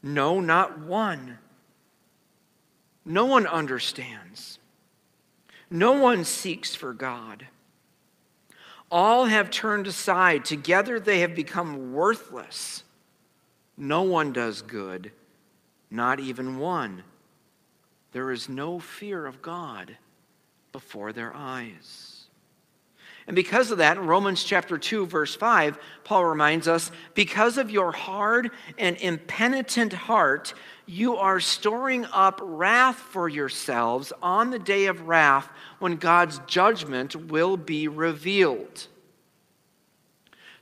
No, 0.03 0.39
not 0.39 0.79
one. 0.81 1.39
No 3.07 3.25
one 3.25 3.47
understands. 3.47 4.59
No 5.71 5.93
one 5.93 6.25
seeks 6.25 6.75
for 6.75 6.93
God. 6.93 7.47
All 8.91 9.25
have 9.25 9.51
turned 9.51 9.87
aside. 9.87 10.45
Together 10.45 11.01
they 11.01 11.21
have 11.21 11.35
become 11.35 11.95
worthless. 11.95 12.85
No 13.79 14.03
one 14.03 14.31
does 14.31 14.61
good, 14.61 15.11
not 15.91 16.21
even 16.21 16.59
one. 16.59 17.03
There 18.13 18.31
is 18.31 18.51
no 18.51 18.79
fear 18.79 19.25
of 19.25 19.41
God 19.41 19.97
before 20.71 21.15
their 21.15 21.35
eyes. 21.35 22.12
And 23.27 23.37
because 23.37 23.71
of 23.71 23.79
that, 23.79 23.97
in 23.97 24.07
Romans 24.07 24.43
chapter 24.43 24.77
2, 24.79 25.07
verse 25.07 25.35
5, 25.35 25.79
Paul 26.05 26.25
reminds 26.25 26.67
us 26.67 26.91
because 27.15 27.57
of 27.57 27.71
your 27.71 27.93
hard 27.93 28.51
and 28.79 28.97
impenitent 28.97 29.93
heart, 29.93 30.55
you 30.87 31.17
are 31.17 31.39
storing 31.39 32.05
up 32.07 32.41
wrath 32.43 32.97
for 32.97 33.29
yourselves 33.29 34.13
on 34.23 34.51
the 34.51 34.59
day 34.59 34.87
of 34.87 35.07
wrath 35.07 35.49
when 35.79 35.97
God's 35.97 36.41
judgment 36.47 37.15
will 37.15 37.57
be 37.57 37.87
revealed. 37.87 38.89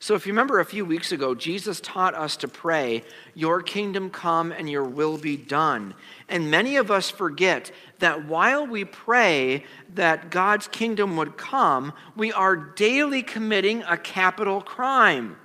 So, 0.03 0.15
if 0.15 0.27
you 0.27 0.33
remember 0.33 0.61
a 0.61 0.65
few 0.65 0.87
weeks 0.87 1.13
ago, 1.13 1.35
Jesus 1.35 1.79
taught 1.79 2.15
us 2.15 2.39
to 2.39 2.49
pray, 2.49 3.05
Your 3.35 3.61
kingdom 3.61 4.09
come 4.09 4.51
and 4.51 4.69
your 4.69 4.85
will 4.85 5.19
be 5.19 5.37
done. 5.37 5.95
And 6.27 6.51
many 6.51 6.77
of 6.77 6.91
us 6.91 7.11
forget 7.11 7.71
that 7.99 8.25
while 8.25 8.67
we 8.67 8.87
pray 8.87 9.65
that 9.93 10.31
God's 10.31 10.69
kingdom 10.69 11.19
would 11.19 11.37
come, 11.37 11.93
we 12.17 12.33
are 12.33 12.57
daily 12.57 13.23
committing 13.23 13.83
a 13.83 13.99
capital 13.99 14.63
crime 14.63 15.37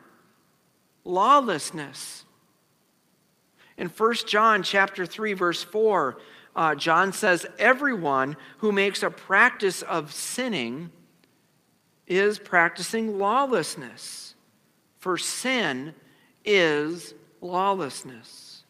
lawlessness. 1.04 2.24
In 3.78 3.90
1 3.90 4.14
John 4.26 4.64
chapter 4.64 5.06
3 5.06 5.34
verse 5.34 5.64
4, 5.64 6.18
uh, 6.56 6.76
John 6.76 7.12
says 7.12 7.46
everyone 7.60 8.38
who 8.60 8.72
makes 8.72 9.04
a 9.04 9.10
practice 9.10 9.82
of 9.82 10.14
sinning 10.14 10.92
is 12.08 12.40
practicing 12.40 13.20
lawlessness 13.20 14.25
for 15.06 15.20
sin 15.20 15.94
is 16.44 17.14
lawlessness. 17.40 18.64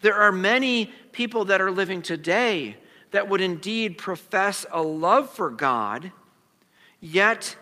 There 0.00 0.16
are 0.16 0.32
many 0.32 0.86
people 1.12 1.44
that 1.44 1.60
are 1.60 1.70
living 1.70 2.02
today 2.02 2.76
that 3.12 3.28
would 3.28 3.40
indeed 3.40 3.98
profess 3.98 4.66
a 4.72 4.82
love 4.82 5.30
for 5.30 5.48
God, 5.48 6.10
yet 6.98 7.56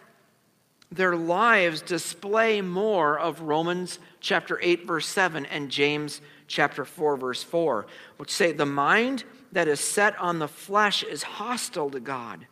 their 0.91 1.15
lives 1.15 1.83
display 1.83 2.63
more 2.63 3.19
of 3.19 3.43
Romans 3.43 3.99
chapter 4.21 4.59
8, 4.63 4.87
verse 4.87 5.07
7, 5.07 5.45
and 5.45 5.71
James 5.71 6.23
chapter 6.47 6.87
4, 6.87 7.19
verse 7.19 7.43
4, 7.43 7.87
which 8.17 8.31
say, 8.31 8.53
The 8.53 8.65
mind 8.65 9.25
that 9.53 9.69
is 9.69 9.81
set 9.81 10.19
on 10.19 10.39
the 10.39 10.49
flesh 10.49 11.03
is 11.03 11.23
hostile 11.23 11.91
to 11.91 12.01
God, 12.01 12.47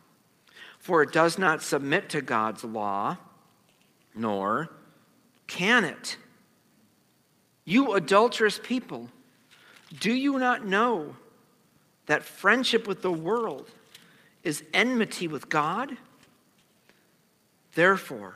for 0.77 1.01
it 1.01 1.11
does 1.11 1.39
not 1.39 1.63
submit 1.63 2.09
to 2.09 2.21
God's 2.21 2.63
law, 2.63 3.17
nor 4.13 4.69
can 5.49 5.83
it? 5.83 6.15
You 7.65 7.93
adulterous 7.93 8.59
people, 8.61 9.09
do 9.99 10.13
you 10.13 10.39
not 10.39 10.65
know 10.65 11.15
that 12.05 12.23
friendship 12.23 12.87
with 12.87 13.01
the 13.01 13.11
world 13.11 13.69
is 14.43 14.63
enmity 14.73 15.27
with 15.27 15.49
God? 15.49 15.97
Therefore, 17.73 18.35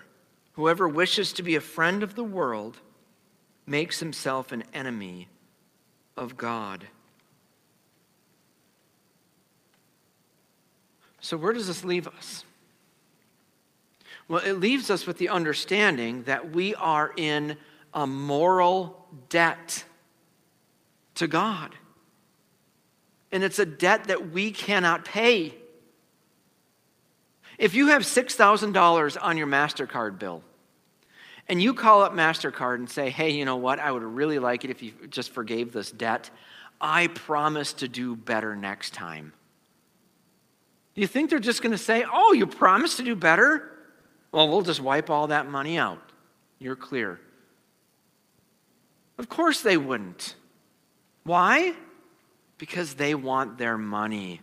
whoever 0.54 0.88
wishes 0.88 1.32
to 1.34 1.44
be 1.44 1.56
a 1.56 1.62
friend 1.62 2.04
of 2.04 2.16
the 2.16 2.24
world 2.24 2.80
makes 3.66 4.00
himself 4.00 4.52
an 4.52 4.64
enemy 4.74 5.30
of 6.18 6.36
God. 6.36 6.88
So, 11.22 11.38
where 11.38 11.54
does 11.54 11.68
this 11.68 11.86
leave 11.86 12.08
us? 12.08 12.44
Well, 14.28 14.44
it 14.44 14.54
leaves 14.54 14.90
us 14.90 15.06
with 15.06 15.18
the 15.18 15.30
understanding 15.30 16.24
that 16.24 16.52
we 16.52 16.76
are 16.76 17.14
in 17.16 17.58
a 17.94 18.08
moral 18.08 19.06
debt 19.30 19.84
to 21.16 21.28
God. 21.28 21.76
And 23.32 23.44
it's 23.44 23.60
a 23.60 23.66
debt 23.66 24.06
that 24.06 24.32
we 24.32 24.52
cannot 24.52 25.06
pay. 25.06 25.56
If 27.58 27.74
you 27.74 27.88
have 27.88 28.04
$6,000 28.04 29.18
on 29.22 29.38
your 29.38 29.48
MasterCard 29.48 30.20
bill, 30.20 30.44
and 31.50 31.62
you 31.62 31.74
call 31.74 32.02
up 32.02 32.14
MasterCard 32.14 32.76
and 32.76 32.90
say, 32.90 33.10
hey, 33.10 33.32
you 33.32 33.44
know 33.44 33.58
what? 33.58 33.80
I 33.80 33.92
would 33.92 34.04
really 34.04 34.40
like 34.40 34.64
it 34.64 34.72
if 34.72 34.82
you 34.82 34.94
just 35.10 35.32
forgave 35.32 35.74
this 35.74 35.92
debt. 35.92 36.30
I 36.80 37.08
promise 37.08 37.74
to 37.74 37.88
do 37.88 38.16
better 38.16 38.56
next 38.56 38.94
time. 38.94 39.34
Do 40.96 41.02
you 41.02 41.08
think 41.08 41.30
they're 41.30 41.40
just 41.40 41.62
going 41.62 41.72
to 41.72 41.78
say, 41.78 42.06
oh, 42.12 42.34
you 42.34 42.48
promise 42.48 42.98
to 42.98 43.04
do 43.04 43.16
better? 43.16 43.73
Well, 44.34 44.50
we'll 44.50 44.64
just 44.64 44.82
wipe 44.82 45.12
all 45.12 45.28
that 45.28 45.48
money 45.48 45.78
out. 45.78 46.02
You're 46.58 46.76
clear. 46.76 47.22
Of 49.20 49.30
course 49.30 49.62
they 49.62 49.78
wouldn't. 49.78 50.36
Why? 51.24 51.76
Because 52.58 52.96
they 52.96 53.14
want 53.14 53.60
their 53.60 53.78
money. 53.78 54.42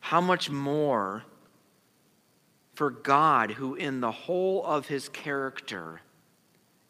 How 0.00 0.20
much 0.20 0.50
more 0.50 1.22
for 2.74 2.90
God, 2.90 3.52
who 3.52 3.76
in 3.76 4.00
the 4.00 4.10
whole 4.10 4.64
of 4.66 4.88
his 4.88 5.08
character 5.08 6.00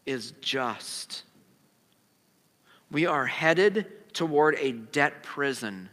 is 0.06 0.32
just? 0.40 1.24
We 2.90 3.04
are 3.04 3.26
headed 3.26 4.14
toward 4.14 4.54
a 4.58 4.72
debt 4.72 5.22
prison, 5.22 5.90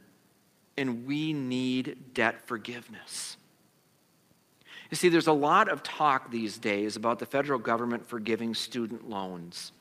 and 0.77 1.05
we 1.05 1.34
need 1.34 2.13
debt 2.13 2.47
forgiveness. 2.47 3.36
You 4.91 4.97
see, 4.97 5.09
there's 5.09 5.27
a 5.27 5.33
lot 5.33 5.69
of 5.69 5.83
talk 5.83 6.31
these 6.31 6.57
days 6.57 6.95
about 6.95 7.19
the 7.19 7.25
federal 7.25 7.59
government 7.59 8.05
forgiving 8.05 8.53
student 8.53 9.09
loans. 9.09 9.71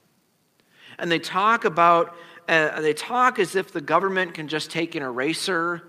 And 0.99 1.11
they 1.11 1.19
talk 1.19 1.65
about, 1.65 2.17
uh, 2.49 2.81
they 2.81 2.95
talk 2.95 3.39
as 3.39 3.55
if 3.57 3.73
the 3.73 3.81
government 3.81 4.35
can 4.35 4.49
just 4.49 4.71
take 4.71 4.95
an 4.95 5.03
eraser 5.03 5.83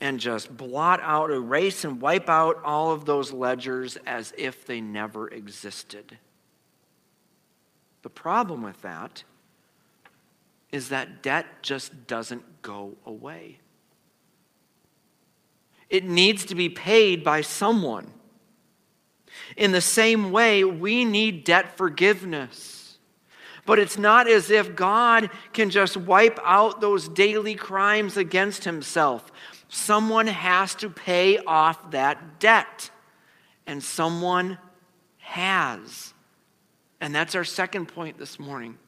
and 0.00 0.18
just 0.18 0.54
blot 0.56 1.00
out, 1.02 1.30
erase, 1.30 1.84
and 1.84 2.00
wipe 2.00 2.28
out 2.28 2.62
all 2.64 2.92
of 2.92 3.04
those 3.04 3.32
ledgers 3.32 3.96
as 4.06 4.32
if 4.36 4.66
they 4.66 4.80
never 4.80 5.28
existed. 5.28 6.18
The 8.02 8.10
problem 8.10 8.62
with 8.62 8.80
that 8.82 9.24
is 10.72 10.88
that 10.88 11.22
debt 11.22 11.46
just 11.62 12.06
doesn't 12.06 12.62
go 12.62 12.96
away. 13.06 13.58
It 15.94 16.02
needs 16.02 16.46
to 16.46 16.56
be 16.56 16.68
paid 16.68 17.22
by 17.22 17.42
someone. 17.42 18.10
In 19.56 19.70
the 19.70 19.80
same 19.80 20.32
way, 20.32 20.64
we 20.64 21.04
need 21.04 21.44
debt 21.44 21.76
forgiveness. 21.76 22.98
But 23.64 23.78
it's 23.78 23.96
not 23.96 24.28
as 24.28 24.50
if 24.50 24.74
God 24.74 25.30
can 25.52 25.70
just 25.70 25.96
wipe 25.96 26.40
out 26.42 26.80
those 26.80 27.08
daily 27.08 27.54
crimes 27.54 28.16
against 28.16 28.64
himself. 28.64 29.30
Someone 29.68 30.26
has 30.26 30.74
to 30.76 30.90
pay 30.90 31.38
off 31.38 31.92
that 31.92 32.40
debt, 32.40 32.90
and 33.64 33.80
someone 33.80 34.58
has. 35.18 36.12
And 37.00 37.14
that's 37.14 37.36
our 37.36 37.44
second 37.44 37.86
point 37.86 38.18
this 38.18 38.40
morning. 38.40 38.78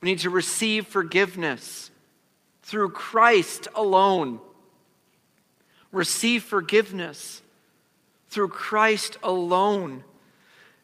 We 0.00 0.10
need 0.10 0.20
to 0.20 0.30
receive 0.30 0.86
forgiveness 0.86 1.90
through 2.62 2.90
Christ 2.90 3.66
alone. 3.74 4.38
Receive 5.94 6.42
forgiveness 6.42 7.40
through 8.28 8.48
Christ 8.48 9.16
alone. 9.22 10.04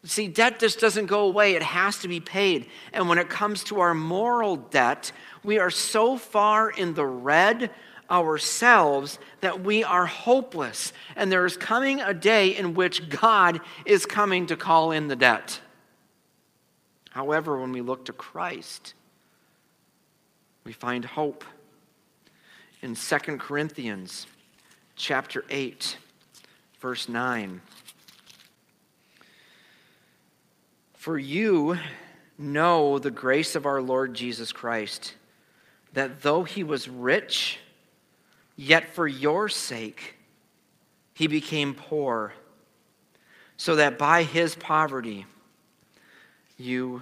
See, 0.04 0.28
debt 0.28 0.60
just 0.60 0.80
doesn't 0.80 1.06
go 1.06 1.26
away, 1.26 1.54
it 1.54 1.62
has 1.62 1.98
to 1.98 2.08
be 2.08 2.20
paid. 2.20 2.66
And 2.92 3.08
when 3.08 3.18
it 3.18 3.28
comes 3.28 3.64
to 3.64 3.80
our 3.80 3.92
moral 3.92 4.56
debt, 4.56 5.12
we 5.44 5.58
are 5.58 5.70
so 5.70 6.16
far 6.16 6.70
in 6.70 6.94
the 6.94 7.04
red 7.04 7.70
ourselves 8.10 9.18
that 9.40 9.60
we 9.60 9.84
are 9.84 10.06
hopeless. 10.06 10.92
And 11.16 11.30
there 11.30 11.44
is 11.44 11.56
coming 11.56 12.00
a 12.00 12.14
day 12.14 12.56
in 12.56 12.74
which 12.74 13.08
God 13.08 13.60
is 13.84 14.06
coming 14.06 14.46
to 14.46 14.56
call 14.56 14.92
in 14.92 15.08
the 15.08 15.16
debt. 15.16 15.60
However, 17.10 17.58
when 17.58 17.72
we 17.72 17.80
look 17.80 18.04
to 18.06 18.12
Christ, 18.12 18.94
we 20.64 20.72
find 20.72 21.04
hope. 21.04 21.44
In 22.82 22.94
2 22.94 23.18
Corinthians 23.36 24.26
chapter 25.00 25.44
8, 25.48 25.96
verse 26.78 27.08
9. 27.08 27.62
For 30.92 31.18
you 31.18 31.78
know 32.36 32.98
the 32.98 33.10
grace 33.10 33.56
of 33.56 33.64
our 33.64 33.80
Lord 33.80 34.12
Jesus 34.12 34.52
Christ, 34.52 35.14
that 35.94 36.20
though 36.20 36.44
he 36.44 36.62
was 36.62 36.86
rich, 36.86 37.58
yet 38.56 38.92
for 38.92 39.08
your 39.08 39.48
sake 39.48 40.16
he 41.14 41.26
became 41.26 41.74
poor, 41.74 42.34
so 43.56 43.76
that 43.76 43.96
by 43.96 44.22
his 44.22 44.54
poverty 44.54 45.24
you 46.58 47.00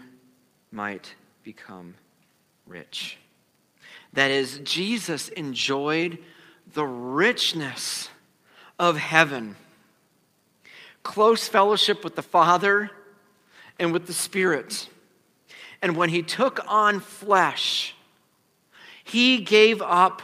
might 0.70 1.14
become 1.42 1.94
rich. 2.64 3.18
That 4.12 4.30
is, 4.30 4.60
Jesus 4.62 5.28
enjoyed 5.30 6.18
the 6.74 6.86
richness 6.86 8.10
of 8.78 8.96
heaven 8.96 9.56
close 11.08 11.48
fellowship 11.48 12.04
with 12.04 12.16
the 12.16 12.22
Father 12.22 12.90
and 13.78 13.94
with 13.94 14.06
the 14.06 14.12
Spirit. 14.12 14.90
And 15.80 15.96
when 15.96 16.10
he 16.10 16.22
took 16.22 16.60
on 16.68 17.00
flesh, 17.00 17.94
he 19.02 19.38
gave 19.38 19.80
up 19.80 20.20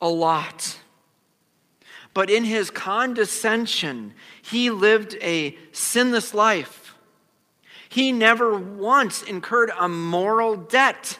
a 0.00 0.08
lot. 0.08 0.78
But 2.14 2.30
in 2.30 2.44
his 2.44 2.70
condescension, 2.70 4.14
he 4.40 4.70
lived 4.70 5.16
a 5.20 5.58
sinless 5.72 6.32
life. 6.32 6.94
He 7.88 8.12
never 8.12 8.56
once 8.56 9.24
incurred 9.24 9.72
a 9.76 9.88
moral 9.88 10.54
debt. 10.54 11.18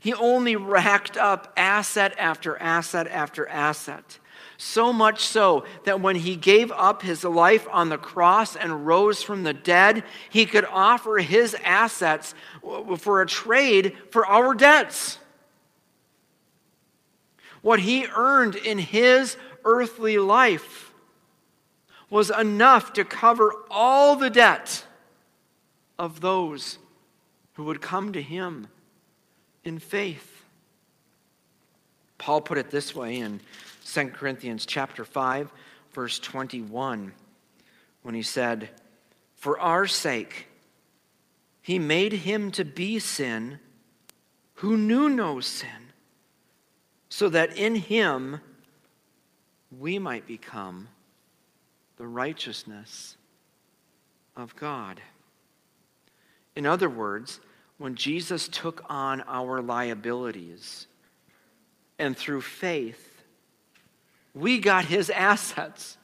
He 0.00 0.14
only 0.14 0.56
racked 0.56 1.16
up 1.16 1.52
asset 1.56 2.14
after 2.18 2.56
asset 2.58 3.08
after 3.08 3.48
asset. 3.48 4.18
So 4.56 4.92
much 4.92 5.24
so 5.24 5.64
that 5.84 6.00
when 6.00 6.16
he 6.16 6.34
gave 6.34 6.72
up 6.72 7.02
his 7.02 7.22
life 7.22 7.66
on 7.70 7.88
the 7.88 7.98
cross 7.98 8.56
and 8.56 8.86
rose 8.86 9.22
from 9.22 9.44
the 9.44 9.52
dead, 9.52 10.02
he 10.30 10.46
could 10.46 10.64
offer 10.64 11.18
his 11.18 11.54
assets 11.62 12.34
for 12.98 13.22
a 13.22 13.26
trade 13.26 13.96
for 14.10 14.26
our 14.26 14.54
debts. 14.54 15.18
What 17.62 17.80
he 17.80 18.06
earned 18.06 18.56
in 18.56 18.78
his 18.78 19.36
earthly 19.64 20.18
life 20.18 20.92
was 22.10 22.30
enough 22.30 22.92
to 22.94 23.04
cover 23.04 23.52
all 23.70 24.16
the 24.16 24.30
debt 24.30 24.84
of 25.98 26.20
those 26.20 26.78
who 27.54 27.64
would 27.64 27.80
come 27.80 28.12
to 28.12 28.22
him 28.22 28.68
in 29.68 29.78
faith. 29.78 30.44
Paul 32.16 32.40
put 32.40 32.58
it 32.58 32.70
this 32.70 32.94
way 32.94 33.18
in 33.18 33.40
2 33.84 34.08
Corinthians 34.08 34.66
chapter 34.66 35.04
5 35.04 35.52
verse 35.92 36.18
21 36.18 37.12
when 38.02 38.14
he 38.14 38.22
said, 38.22 38.70
"For 39.36 39.58
our 39.60 39.86
sake 39.86 40.48
he 41.62 41.78
made 41.78 42.12
him 42.12 42.50
to 42.52 42.64
be 42.64 42.98
sin 42.98 43.60
who 44.54 44.76
knew 44.76 45.08
no 45.08 45.38
sin, 45.38 45.92
so 47.08 47.28
that 47.28 47.56
in 47.56 47.76
him 47.76 48.40
we 49.70 49.98
might 49.98 50.26
become 50.26 50.88
the 51.96 52.06
righteousness 52.06 53.16
of 54.34 54.56
God." 54.56 55.00
In 56.56 56.66
other 56.66 56.88
words, 56.88 57.40
when 57.78 57.94
Jesus 57.94 58.48
took 58.48 58.84
on 58.88 59.22
our 59.22 59.62
liabilities 59.62 60.86
and 61.98 62.16
through 62.16 62.42
faith 62.42 63.08
we 64.38 64.58
got 64.58 64.84
his 64.84 65.10
assets. 65.10 65.96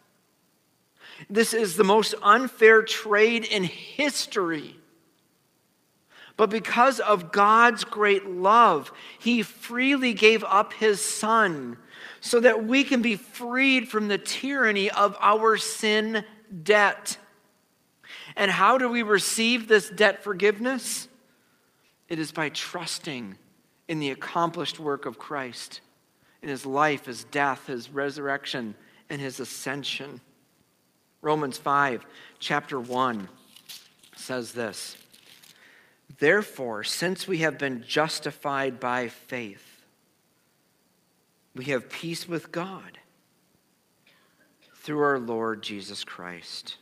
This 1.30 1.54
is 1.54 1.76
the 1.76 1.84
most 1.84 2.14
unfair 2.22 2.82
trade 2.82 3.44
in 3.44 3.64
history. 3.64 4.76
But 6.36 6.50
because 6.50 6.98
of 6.98 7.30
God's 7.30 7.84
great 7.84 8.28
love, 8.28 8.90
he 9.20 9.42
freely 9.42 10.14
gave 10.14 10.42
up 10.42 10.72
his 10.72 11.00
son 11.00 11.76
so 12.20 12.40
that 12.40 12.64
we 12.64 12.82
can 12.82 13.02
be 13.02 13.14
freed 13.14 13.88
from 13.88 14.08
the 14.08 14.18
tyranny 14.18 14.90
of 14.90 15.16
our 15.20 15.56
sin 15.56 16.24
debt. 16.62 17.16
And 18.34 18.50
how 18.50 18.78
do 18.78 18.88
we 18.88 19.04
receive 19.04 19.68
this 19.68 19.88
debt 19.88 20.24
forgiveness? 20.24 21.06
It 22.08 22.18
is 22.18 22.32
by 22.32 22.50
trusting 22.50 23.36
in 23.88 23.98
the 23.98 24.10
accomplished 24.10 24.78
work 24.78 25.06
of 25.06 25.18
Christ, 25.18 25.80
in 26.42 26.48
his 26.48 26.66
life, 26.66 27.06
his 27.06 27.24
death, 27.24 27.66
his 27.66 27.90
resurrection, 27.90 28.74
and 29.10 29.20
his 29.20 29.40
ascension. 29.40 30.20
Romans 31.22 31.58
5, 31.58 32.04
chapter 32.38 32.78
1 32.78 33.28
says 34.16 34.52
this 34.52 34.96
Therefore, 36.18 36.84
since 36.84 37.26
we 37.26 37.38
have 37.38 37.58
been 37.58 37.84
justified 37.86 38.78
by 38.78 39.08
faith, 39.08 39.82
we 41.54 41.66
have 41.66 41.88
peace 41.88 42.28
with 42.28 42.52
God 42.52 42.98
through 44.74 45.00
our 45.00 45.18
Lord 45.18 45.62
Jesus 45.62 46.04
Christ. 46.04 46.76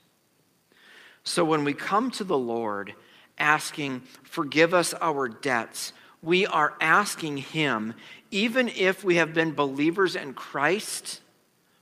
So 1.25 1.45
when 1.45 1.63
we 1.63 1.73
come 1.73 2.11
to 2.13 2.25
the 2.25 2.39
Lord 2.39 2.95
asking, 3.43 4.03
Forgive 4.23 4.73
us 4.73 4.95
our 5.01 5.29
debts, 5.29 5.93
we 6.23 6.47
are 6.47 6.75
asking 6.81 7.39
Him, 7.39 7.93
even 8.31 8.69
if 8.69 9.05
we 9.05 9.17
have 9.17 9.35
been 9.35 9.53
believers 9.53 10.17
in 10.17 10.33
Christ 10.33 11.21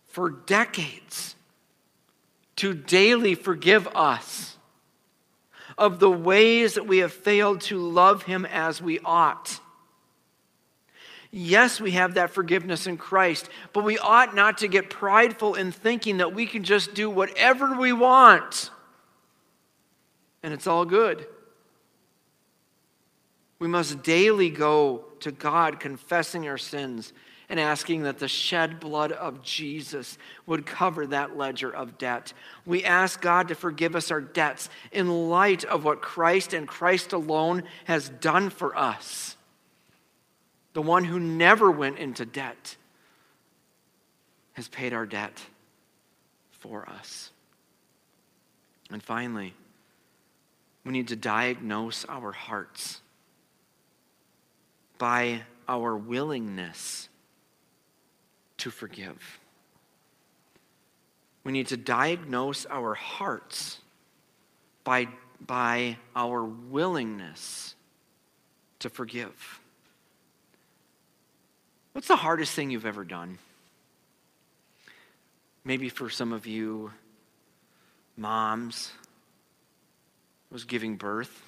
for 0.07 0.31
decades, 0.31 1.37
to 2.57 2.75
daily 2.75 3.37
forgive 3.37 3.87
us 3.89 4.57
of 5.79 6.01
the 6.01 6.11
ways 6.11 6.75
that 6.75 6.87
we 6.87 6.99
have 6.99 7.13
failed 7.13 7.61
to 7.61 7.79
love 7.79 8.25
Him 8.25 8.45
as 8.45 8.83
we 8.83 8.99
ought. 9.01 9.61
Yes, 11.31 11.81
we 11.81 11.93
have 11.93 12.15
that 12.15 12.31
forgiveness 12.31 12.89
in 12.89 12.97
Christ, 12.97 13.49
but 13.73 13.85
we 13.85 13.99
ought 13.99 14.35
not 14.35 14.59
to 14.59 14.69
get 14.69 14.91
prideful 14.91 15.55
in 15.55 15.71
thinking 15.71 16.17
that 16.17 16.35
we 16.35 16.45
can 16.45 16.65
just 16.65 16.93
do 16.93 17.09
whatever 17.09 17.77
we 17.79 17.93
want 17.93 18.71
and 20.43 20.55
it's 20.55 20.67
all 20.67 20.85
good. 20.85 21.27
We 23.61 23.69
must 23.69 24.03
daily 24.03 24.51
go 24.51 25.05
to 25.21 25.31
God 25.31 25.79
confessing 25.79 26.49
our 26.49 26.59
sins 26.59 27.13
and 27.49 27.61
asking 27.61 28.05
that 28.05 28.19
the 28.19 28.29
shed 28.29 28.81
blood 28.81 29.13
of 29.13 29.43
Jesus 29.43 30.19
would 30.47 30.67
cover 30.67 31.07
that 31.07 31.37
ledger 31.37 31.71
of 31.71 31.99
debt. 31.99 32.33
We 32.65 32.85
ask 32.85 33.21
God 33.21 33.49
to 33.49 33.55
forgive 33.55 33.95
us 33.95 34.11
our 34.11 34.21
debts 34.21 34.69
in 34.91 35.29
light 35.29 35.65
of 35.65 35.85
what 35.85 36.01
Christ 36.01 36.55
and 36.55 36.67
Christ 36.67 37.13
alone 37.13 37.65
has 37.85 38.09
done 38.09 38.51
for 38.51 38.77
us 38.77 39.37
the 40.73 40.83
one 40.83 41.05
who 41.05 41.19
never 41.19 41.71
went 41.71 41.99
into 41.99 42.25
debt, 42.25 42.77
has 44.53 44.69
paid 44.69 44.93
our 44.93 45.07
debt 45.07 45.43
for 46.53 46.89
us. 46.89 47.31
And 48.91 49.03
finally, 49.03 49.55
we 50.85 50.93
need 50.93 51.09
to 51.09 51.17
diagnose 51.17 52.05
our 52.09 52.33
hearts 52.33 53.01
by 55.01 55.41
our 55.67 55.97
willingness 55.97 57.09
to 58.59 58.71
forgive. 58.71 59.41
We 61.43 61.53
need 61.53 61.69
to 61.69 61.79
diagnose 61.79 62.67
our 62.67 62.93
hearts 62.93 63.79
by, 64.85 65.09
by 65.45 65.97
our 66.15 66.45
willingness 66.45 67.75
to 68.81 68.91
forgive. 68.91 69.61
What's 71.95 72.09
the 72.09 72.17
hardest 72.17 72.53
thing 72.53 72.71
you've 72.71 72.85
ever 72.85 73.05
done? 73.05 73.39
Maybe 75.65 75.89
for 75.89 76.11
some 76.11 76.35
of 76.35 76.47
you, 76.47 76.93
moms, 78.19 78.93
was 80.51 80.65
giving 80.65 80.97
birth. 80.97 81.43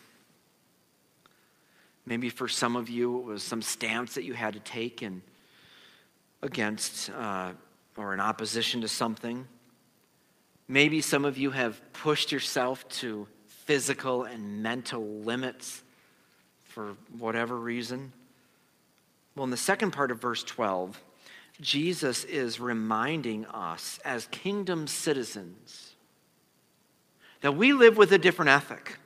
Maybe 2.05 2.29
for 2.29 2.49
some 2.49 2.77
of 2.77 2.89
you, 2.89 3.19
it 3.19 3.25
was 3.25 3.43
some 3.43 3.63
stance 3.63 4.15
that 4.15 4.25
you 4.25 4.35
had 4.35 4.55
to 4.55 4.61
take 4.61 5.03
and 5.03 5.23
against 6.43 7.11
uh, 7.11 7.53
or 7.97 8.15
in 8.15 8.21
opposition 8.21 8.81
to 8.81 8.89
something. 8.89 9.47
Maybe 10.67 11.01
some 11.01 11.25
of 11.25 11.39
you 11.39 11.51
have 11.51 11.81
pushed 11.93 12.33
yourself 12.33 12.89
to 12.89 13.29
physical 13.47 14.25
and 14.25 14.63
mental 14.63 15.03
limits 15.03 15.83
for 16.65 16.97
whatever 17.19 17.57
reason. 17.57 18.13
Well, 19.37 19.45
in 19.45 19.51
the 19.51 19.57
second 19.57 19.93
part 19.93 20.11
of 20.11 20.21
verse 20.21 20.43
12, 20.43 21.01
Jesus 21.61 22.25
is 22.25 22.59
reminding 22.59 23.47
us 23.47 24.01
as 24.05 24.27
kingdom 24.27 24.87
citizens 24.87 25.93
that 27.43 27.57
we 27.57 27.73
live 27.73 27.97
with 27.97 28.13
a 28.13 28.19
different 28.19 28.51
ethic. 28.51 28.99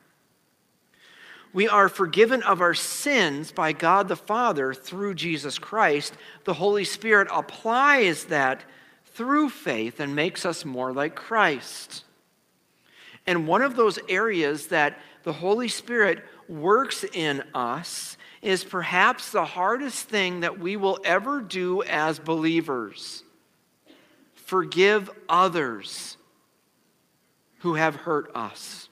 We 1.52 1.68
are 1.68 1.88
forgiven 1.88 2.42
of 2.42 2.60
our 2.60 2.74
sins 2.74 3.52
by 3.52 3.72
God 3.72 4.08
the 4.08 4.16
Father 4.16 4.74
through 4.74 5.14
Jesus 5.14 5.58
Christ. 5.58 6.14
The 6.44 6.54
Holy 6.54 6.84
Spirit 6.84 7.28
applies 7.32 8.24
that 8.26 8.62
through 9.06 9.48
faith 9.48 10.00
and 10.00 10.14
makes 10.14 10.44
us 10.44 10.64
more 10.64 10.92
like 10.92 11.14
Christ. 11.14 12.04
And 13.26 13.48
one 13.48 13.62
of 13.62 13.76
those 13.76 13.98
areas 14.08 14.68
that 14.68 14.98
the 15.22 15.32
Holy 15.32 15.68
Spirit 15.68 16.24
works 16.48 17.04
in 17.12 17.42
us 17.54 18.16
is 18.42 18.62
perhaps 18.62 19.32
the 19.32 19.44
hardest 19.44 20.08
thing 20.08 20.40
that 20.40 20.60
we 20.60 20.76
will 20.76 20.98
ever 21.04 21.40
do 21.40 21.82
as 21.82 22.18
believers 22.18 23.24
forgive 24.46 25.10
others 25.28 26.16
who 27.58 27.74
have 27.74 27.96
hurt 27.96 28.30
us. 28.36 28.85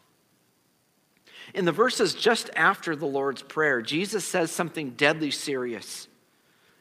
In 1.55 1.65
the 1.65 1.73
verses 1.73 2.15
just 2.15 2.51
after 2.57 2.97
the 2.97 3.07
Lord's 3.07 3.43
Prayer, 3.43 3.81
Jesus 3.81 4.25
says 4.25 4.51
something 4.51 4.91
deadly 4.91 5.31
serious 5.31 6.09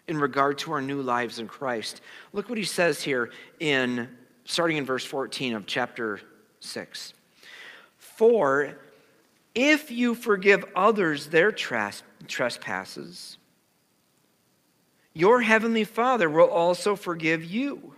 in 0.08 0.18
regard 0.18 0.58
to 0.60 0.72
our 0.74 0.82
new 0.82 1.02
lives 1.02 1.38
in 1.40 1.48
Christ. 1.48 2.02
Look 2.34 2.50
what 2.50 2.58
he 2.58 2.64
says 2.64 3.02
here 3.02 3.30
in 3.60 4.10
starting 4.46 4.78
in 4.78 4.86
verse 4.86 5.06
14 5.06 5.54
of 5.54 5.68
chapter 5.68 6.20
6. 6.60 7.14
For 7.98 8.78
if 9.54 9.92
you 9.92 10.16
forgive 10.16 10.66
others 10.76 11.28
their 11.28 11.52
trespasses, 11.52 13.38
your 15.14 15.42
heavenly 15.42 15.84
Father 15.84 16.28
will 16.28 16.50
also 16.50 16.96
forgive 16.96 17.46
you. 17.46 17.94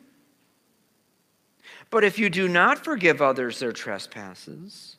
But 1.90 2.04
if 2.04 2.20
you 2.20 2.30
do 2.30 2.50
not 2.50 2.84
forgive 2.84 3.22
others 3.22 3.60
their 3.60 3.72
trespasses, 3.72 4.98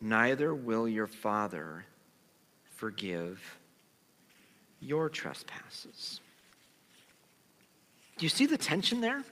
neither 0.00 0.54
will 0.54 0.88
your 0.88 1.06
Father 1.06 1.84
forgive 2.76 3.58
your 4.80 5.08
trespasses. 5.08 6.20
Do 8.16 8.24
you 8.24 8.30
see 8.30 8.46
the 8.46 8.58
tension 8.58 9.00
there? 9.00 9.22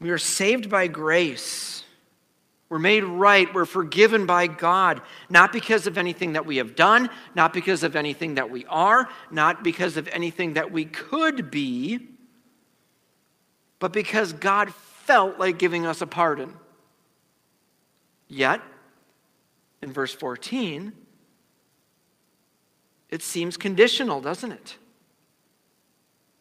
We 0.00 0.10
are 0.10 0.18
saved 0.18 0.68
by 0.68 0.88
grace. 0.88 1.82
We're 2.68 2.78
made 2.78 3.04
right. 3.04 3.52
We're 3.54 3.64
forgiven 3.64 4.26
by 4.26 4.46
God, 4.46 5.00
not 5.30 5.52
because 5.52 5.86
of 5.86 5.96
anything 5.96 6.32
that 6.32 6.44
we 6.44 6.56
have 6.56 6.74
done, 6.74 7.08
not 7.34 7.52
because 7.52 7.82
of 7.82 7.96
anything 7.96 8.34
that 8.34 8.50
we 8.50 8.66
are, 8.66 9.08
not 9.30 9.62
because 9.62 9.96
of 9.96 10.08
anything 10.08 10.54
that 10.54 10.72
we 10.72 10.84
could 10.84 11.50
be, 11.50 12.00
but 13.78 13.92
because 13.92 14.32
God 14.32 14.72
felt 15.06 15.38
like 15.38 15.58
giving 15.58 15.86
us 15.86 16.00
a 16.02 16.06
pardon. 16.06 16.52
Yet, 18.28 18.60
in 19.80 19.92
verse 19.92 20.12
14, 20.12 20.92
it 23.10 23.22
seems 23.22 23.56
conditional, 23.56 24.20
doesn't 24.20 24.52
it? 24.52 24.76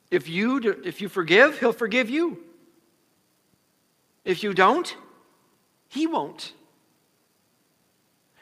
If 0.09 0.27
you, 0.27 0.81
if 0.83 1.01
you 1.01 1.09
forgive, 1.09 1.59
he'll 1.59 1.73
forgive 1.73 2.09
you. 2.09 2.43
If 4.23 4.43
you 4.43 4.53
don't, 4.53 4.95
he 5.87 6.07
won't. 6.07 6.53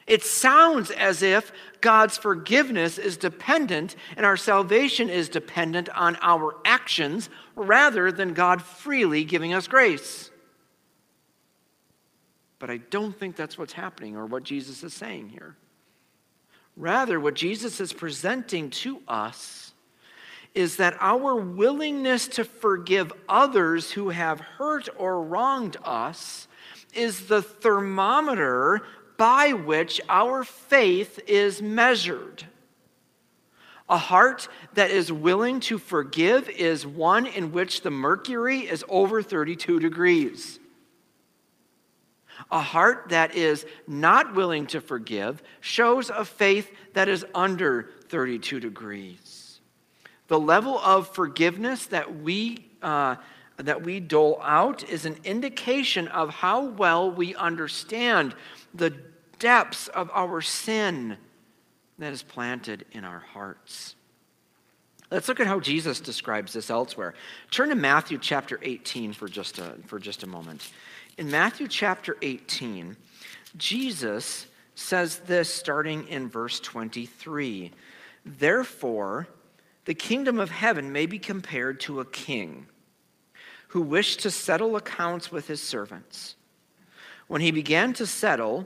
It 0.05 0.23
sounds 0.23 0.91
as 0.91 1.21
if 1.21 1.51
God's 1.81 2.17
forgiveness 2.17 2.97
is 2.97 3.17
dependent 3.17 3.95
and 4.17 4.25
our 4.25 4.37
salvation 4.37 5.09
is 5.09 5.29
dependent 5.29 5.89
on 5.89 6.17
our 6.21 6.55
actions 6.65 7.29
rather 7.55 8.11
than 8.11 8.33
God 8.33 8.61
freely 8.61 9.23
giving 9.23 9.53
us 9.53 9.67
grace. 9.67 10.31
But 12.59 12.69
I 12.69 12.77
don't 12.77 13.17
think 13.17 13.35
that's 13.35 13.57
what's 13.57 13.73
happening 13.73 14.15
or 14.15 14.25
what 14.25 14.43
Jesus 14.43 14.83
is 14.83 14.93
saying 14.93 15.29
here. 15.29 15.55
Rather, 16.75 17.19
what 17.19 17.35
Jesus 17.35 17.79
is 17.79 17.93
presenting 17.93 18.69
to 18.69 19.01
us 19.07 19.73
is 20.55 20.77
that 20.77 20.97
our 20.99 21.35
willingness 21.35 22.27
to 22.27 22.43
forgive 22.43 23.11
others 23.27 23.91
who 23.91 24.09
have 24.09 24.39
hurt 24.39 24.87
or 24.97 25.21
wronged 25.21 25.77
us 25.83 26.47
is 26.93 27.27
the 27.27 27.41
thermometer 27.41 28.81
by 29.17 29.53
which 29.53 29.99
our 30.09 30.43
faith 30.43 31.19
is 31.27 31.61
measured. 31.61 32.45
A 33.89 33.97
heart 33.97 34.47
that 34.75 34.91
is 34.91 35.11
willing 35.11 35.59
to 35.61 35.77
forgive 35.77 36.49
is 36.49 36.87
one 36.87 37.25
in 37.25 37.51
which 37.51 37.81
the 37.81 37.91
mercury 37.91 38.59
is 38.59 38.83
over 38.87 39.21
32 39.21 39.79
degrees. 39.79 40.59
A 42.49 42.61
heart 42.61 43.09
that 43.09 43.35
is 43.35 43.65
not 43.87 44.35
willing 44.35 44.67
to 44.67 44.81
forgive 44.81 45.43
shows 45.59 46.09
a 46.09 46.25
faith 46.25 46.71
that 46.93 47.07
is 47.07 47.25
under 47.35 47.89
32 48.09 48.59
degrees. 48.59 49.59
The 50.27 50.39
level 50.39 50.79
of 50.79 51.13
forgiveness 51.13 51.85
that 51.87 52.21
we, 52.21 52.65
uh, 52.81 53.17
that 53.57 53.83
we 53.83 53.99
dole 53.99 54.39
out 54.41 54.87
is 54.89 55.05
an 55.05 55.17
indication 55.23 56.07
of 56.07 56.29
how 56.29 56.65
well 56.65 57.11
we 57.11 57.35
understand 57.35 58.33
the 58.73 58.93
depths 59.39 59.89
of 59.89 60.09
our 60.13 60.41
sin 60.41 61.17
that 62.03 62.13
is 62.13 62.23
planted 62.23 62.85
in 62.91 63.03
our 63.03 63.19
hearts. 63.19 63.95
Let's 65.11 65.27
look 65.27 65.39
at 65.39 65.47
how 65.47 65.59
Jesus 65.59 65.99
describes 65.99 66.53
this 66.53 66.69
elsewhere. 66.69 67.13
Turn 67.51 67.69
to 67.69 67.75
Matthew 67.75 68.17
chapter 68.17 68.59
18 68.61 69.13
for 69.13 69.27
just 69.27 69.59
a, 69.59 69.75
for 69.85 69.99
just 69.99 70.23
a 70.23 70.27
moment. 70.27 70.71
In 71.17 71.29
Matthew 71.29 71.67
chapter 71.67 72.17
18, 72.21 72.97
Jesus 73.57 74.47
says 74.75 75.19
this 75.19 75.53
starting 75.53 76.07
in 76.07 76.29
verse 76.29 76.59
23 76.59 77.71
Therefore, 78.25 79.27
the 79.85 79.93
kingdom 79.93 80.39
of 80.39 80.49
heaven 80.49 80.91
may 80.91 81.05
be 81.05 81.19
compared 81.19 81.79
to 81.81 81.99
a 81.99 82.05
king 82.05 82.67
who 83.69 83.81
wished 83.81 84.21
to 84.21 84.31
settle 84.31 84.75
accounts 84.75 85.31
with 85.31 85.47
his 85.47 85.61
servants. 85.61 86.35
When 87.27 87.41
he 87.41 87.51
began 87.51 87.93
to 87.93 88.05
settle, 88.05 88.65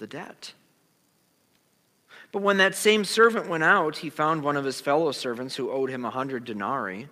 the 0.00 0.08
debt. 0.08 0.52
But 2.32 2.42
when 2.42 2.56
that 2.56 2.74
same 2.74 3.04
servant 3.04 3.48
went 3.48 3.64
out, 3.64 3.98
he 3.98 4.10
found 4.10 4.42
one 4.42 4.56
of 4.56 4.64
his 4.64 4.80
fellow 4.80 5.12
servants 5.12 5.56
who 5.56 5.70
owed 5.70 5.90
him 5.90 6.04
a 6.04 6.10
hundred 6.10 6.44
denarii. 6.44 7.08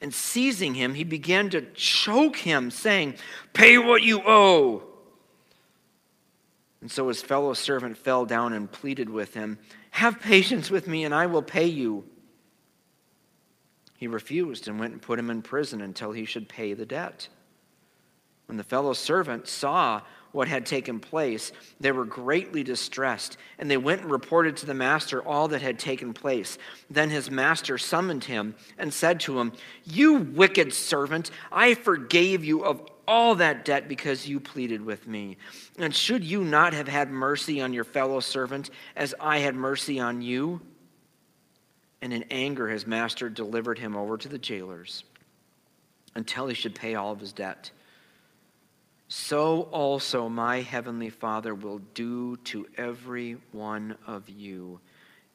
And 0.00 0.12
seizing 0.12 0.74
him, 0.74 0.94
he 0.94 1.04
began 1.04 1.50
to 1.50 1.62
choke 1.74 2.36
him, 2.36 2.70
saying, 2.70 3.14
Pay 3.52 3.78
what 3.78 4.02
you 4.02 4.20
owe. 4.26 4.82
And 6.80 6.90
so 6.90 7.08
his 7.08 7.22
fellow 7.22 7.54
servant 7.54 7.96
fell 7.96 8.26
down 8.26 8.52
and 8.52 8.70
pleaded 8.70 9.08
with 9.08 9.34
him, 9.34 9.58
Have 9.92 10.20
patience 10.20 10.70
with 10.70 10.88
me, 10.88 11.04
and 11.04 11.14
I 11.14 11.26
will 11.26 11.42
pay 11.42 11.66
you. 11.66 12.04
He 13.96 14.08
refused 14.08 14.66
and 14.66 14.80
went 14.80 14.92
and 14.92 15.00
put 15.00 15.20
him 15.20 15.30
in 15.30 15.42
prison 15.42 15.80
until 15.80 16.10
he 16.10 16.24
should 16.24 16.48
pay 16.48 16.74
the 16.74 16.84
debt. 16.84 17.28
When 18.46 18.58
the 18.58 18.64
fellow 18.64 18.94
servant 18.94 19.46
saw 19.46 20.02
what 20.32 20.48
had 20.48 20.66
taken 20.66 20.98
place, 20.98 21.52
they 21.78 21.92
were 21.92 22.04
greatly 22.04 22.62
distressed, 22.62 23.36
and 23.58 23.70
they 23.70 23.76
went 23.76 24.02
and 24.02 24.10
reported 24.10 24.56
to 24.56 24.66
the 24.66 24.74
master 24.74 25.22
all 25.22 25.48
that 25.48 25.62
had 25.62 25.78
taken 25.78 26.12
place. 26.12 26.58
Then 26.90 27.10
his 27.10 27.30
master 27.30 27.78
summoned 27.78 28.24
him 28.24 28.54
and 28.78 28.92
said 28.92 29.20
to 29.20 29.38
him, 29.38 29.52
You 29.84 30.14
wicked 30.14 30.72
servant, 30.72 31.30
I 31.50 31.74
forgave 31.74 32.44
you 32.44 32.64
of 32.64 32.82
all 33.06 33.34
that 33.36 33.64
debt 33.64 33.88
because 33.88 34.26
you 34.28 34.40
pleaded 34.40 34.84
with 34.84 35.06
me. 35.06 35.36
And 35.78 35.94
should 35.94 36.24
you 36.24 36.44
not 36.44 36.72
have 36.72 36.88
had 36.88 37.10
mercy 37.10 37.60
on 37.60 37.72
your 37.72 37.84
fellow 37.84 38.20
servant 38.20 38.70
as 38.96 39.14
I 39.20 39.38
had 39.38 39.54
mercy 39.54 40.00
on 40.00 40.22
you? 40.22 40.60
And 42.00 42.12
in 42.12 42.24
anger, 42.30 42.68
his 42.68 42.86
master 42.86 43.28
delivered 43.28 43.78
him 43.78 43.96
over 43.96 44.16
to 44.16 44.28
the 44.28 44.38
jailers 44.38 45.04
until 46.14 46.46
he 46.46 46.54
should 46.54 46.74
pay 46.74 46.94
all 46.94 47.12
of 47.12 47.20
his 47.20 47.32
debt 47.32 47.70
so 49.14 49.68
also 49.72 50.26
my 50.26 50.62
heavenly 50.62 51.10
Father 51.10 51.54
will 51.54 51.80
do 51.92 52.38
to 52.44 52.66
every 52.78 53.36
one 53.52 53.94
of 54.06 54.26
you 54.30 54.80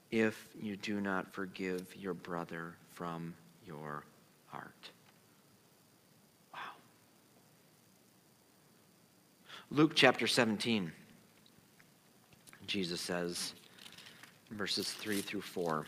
if 0.09 0.47
you 0.59 0.75
do 0.77 0.99
not 0.99 1.31
forgive 1.31 1.95
your 1.95 2.15
brother 2.15 2.73
from 2.95 3.35
your 3.67 4.03
heart. 4.47 4.89
Wow. 6.51 6.59
Luke 9.69 9.91
chapter 9.93 10.25
17, 10.25 10.91
Jesus 12.65 12.99
says, 12.99 13.53
verses 14.49 14.91
3 14.91 15.21
through 15.21 15.41
4. 15.41 15.85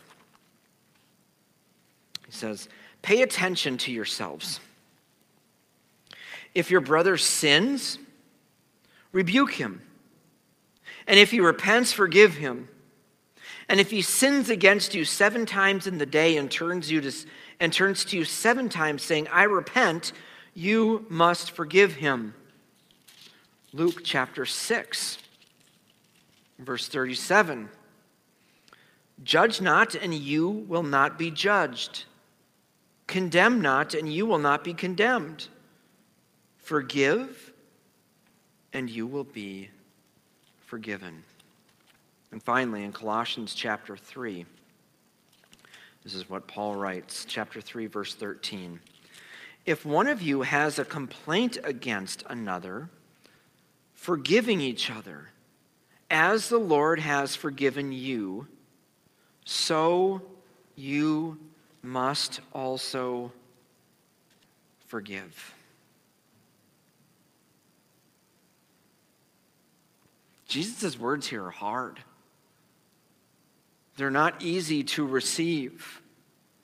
He 2.24 2.30
says, 2.30 2.68
Pay 3.02 3.22
attention 3.22 3.76
to 3.78 3.90
yourselves 3.90 4.60
if 6.54 6.70
your 6.70 6.80
brother 6.80 7.16
sins, 7.16 7.98
rebuke 9.12 9.52
him. 9.52 9.82
And 11.06 11.18
if 11.18 11.30
he 11.30 11.40
repents, 11.40 11.92
forgive 11.92 12.34
him. 12.34 12.68
And 13.68 13.78
if 13.78 13.90
he 13.90 14.02
sins 14.02 14.50
against 14.50 14.94
you 14.94 15.04
seven 15.04 15.46
times 15.46 15.86
in 15.86 15.98
the 15.98 16.06
day 16.06 16.36
and 16.36 16.50
turns 16.50 16.90
you 16.90 17.00
to 17.00 17.12
and 17.60 17.72
turns 17.72 18.04
to 18.06 18.16
you 18.16 18.24
seven 18.24 18.68
times 18.68 19.02
saying, 19.02 19.28
"I 19.28 19.44
repent," 19.44 20.12
you 20.54 21.06
must 21.08 21.50
forgive 21.50 21.94
him. 21.94 22.34
Luke 23.72 24.00
chapter 24.02 24.44
6 24.44 25.18
verse 26.60 26.88
37. 26.88 27.68
Judge 29.22 29.60
not 29.60 29.94
and 29.94 30.14
you 30.14 30.48
will 30.48 30.82
not 30.82 31.18
be 31.18 31.30
judged. 31.30 32.04
Condemn 33.06 33.60
not 33.60 33.94
and 33.94 34.12
you 34.12 34.26
will 34.26 34.38
not 34.38 34.64
be 34.64 34.74
condemned. 34.74 35.48
Forgive, 36.70 37.52
and 38.72 38.88
you 38.88 39.04
will 39.04 39.24
be 39.24 39.70
forgiven. 40.66 41.24
And 42.30 42.40
finally, 42.40 42.84
in 42.84 42.92
Colossians 42.92 43.54
chapter 43.54 43.96
3, 43.96 44.46
this 46.04 46.14
is 46.14 46.30
what 46.30 46.46
Paul 46.46 46.76
writes, 46.76 47.24
chapter 47.28 47.60
3, 47.60 47.86
verse 47.86 48.14
13. 48.14 48.78
If 49.66 49.84
one 49.84 50.06
of 50.06 50.22
you 50.22 50.42
has 50.42 50.78
a 50.78 50.84
complaint 50.84 51.58
against 51.64 52.22
another, 52.28 52.88
forgiving 53.94 54.60
each 54.60 54.92
other, 54.92 55.30
as 56.08 56.50
the 56.50 56.58
Lord 56.58 57.00
has 57.00 57.34
forgiven 57.34 57.90
you, 57.90 58.46
so 59.44 60.22
you 60.76 61.36
must 61.82 62.38
also 62.52 63.32
forgive. 64.86 65.56
Jesus' 70.50 70.98
words 70.98 71.28
here 71.28 71.44
are 71.44 71.50
hard. 71.50 72.00
They're 73.96 74.10
not 74.10 74.42
easy 74.42 74.82
to 74.84 75.06
receive. 75.06 76.02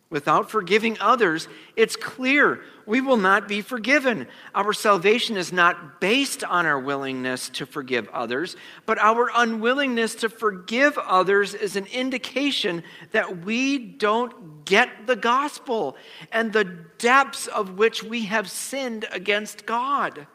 Without 0.09 0.51
forgiving 0.51 0.96
others, 1.01 1.49
it's 1.75 1.96
clear 1.96 2.62
we 2.85 3.01
will 3.01 3.16
not 3.16 3.49
be 3.49 3.61
forgiven. 3.61 4.27
Our 4.55 4.72
salvation 4.72 5.37
is 5.37 5.53
not 5.53 6.01
based 6.01 6.44
on 6.44 6.64
our 6.64 6.79
willingness 6.79 7.49
to 7.51 7.66
forgive 7.66 8.09
others, 8.09 8.57
but 8.87 8.99
our 8.99 9.31
unwillingness 9.35 10.14
to 10.16 10.29
forgive 10.29 10.96
others 10.99 11.55
is 11.55 11.76
an 11.76 11.87
indication 11.87 12.82
that 13.12 13.45
we 13.45 13.78
don't 13.78 14.64
get 14.64 15.07
the 15.07 15.16
gospel 15.16 15.97
and 16.32 16.53
the 16.53 16.64
depths 16.99 17.47
of 17.49 17.76
which 17.78 18.03
we 18.03 18.26
have 18.26 18.51
sinned 18.51 19.07
against 19.11 19.66
God. 19.66 20.26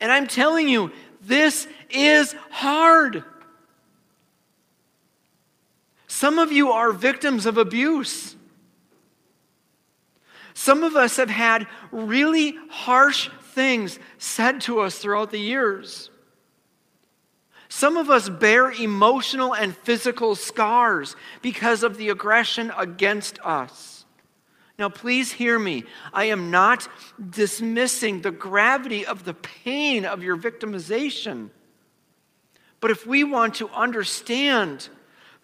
And 0.00 0.10
I'm 0.10 0.26
telling 0.26 0.68
you, 0.68 0.90
this 1.22 1.66
is 1.90 2.34
hard. 2.50 3.24
Some 6.06 6.38
of 6.38 6.52
you 6.52 6.70
are 6.70 6.92
victims 6.92 7.46
of 7.46 7.58
abuse. 7.58 8.36
Some 10.54 10.84
of 10.84 10.96
us 10.96 11.16
have 11.16 11.30
had 11.30 11.66
really 11.90 12.56
harsh 12.68 13.30
things 13.54 13.98
said 14.18 14.60
to 14.62 14.80
us 14.80 14.98
throughout 14.98 15.30
the 15.30 15.40
years. 15.40 16.10
Some 17.68 17.96
of 17.96 18.10
us 18.10 18.28
bear 18.28 18.70
emotional 18.70 19.54
and 19.54 19.74
physical 19.74 20.34
scars 20.34 21.16
because 21.40 21.82
of 21.82 21.96
the 21.96 22.10
aggression 22.10 22.70
against 22.76 23.38
us. 23.40 24.01
Now, 24.78 24.88
please 24.88 25.32
hear 25.32 25.58
me. 25.58 25.84
I 26.12 26.24
am 26.24 26.50
not 26.50 26.88
dismissing 27.30 28.22
the 28.22 28.30
gravity 28.30 29.04
of 29.06 29.24
the 29.24 29.34
pain 29.34 30.04
of 30.04 30.22
your 30.22 30.36
victimization. 30.36 31.50
But 32.80 32.90
if 32.90 33.06
we 33.06 33.22
want 33.22 33.54
to 33.56 33.68
understand 33.68 34.88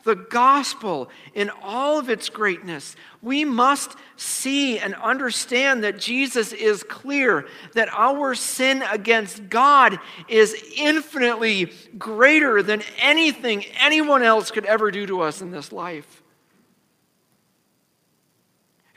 the 0.05 0.17
gospel 0.17 1.11
in 1.35 1.51
all 1.63 1.99
of 1.99 2.09
its 2.09 2.29
greatness, 2.29 2.97
we 3.21 3.45
must 3.45 3.97
see 4.17 4.79
and 4.79 4.95
understand 4.95 5.85
that 5.85 5.99
Jesus 5.99 6.53
is 6.53 6.83
clear, 6.83 7.47
that 7.75 7.89
our 7.93 8.35
sin 8.35 8.83
against 8.83 9.49
God 9.49 9.99
is 10.29 10.57
infinitely 10.77 11.73
greater 11.99 12.63
than 12.63 12.83
anything 12.99 13.65
anyone 13.79 14.23
else 14.23 14.51
could 14.51 14.65
ever 14.65 14.91
do 14.91 15.07
to 15.07 15.21
us 15.21 15.43
in 15.43 15.51
this 15.51 15.73
life. 15.73 16.23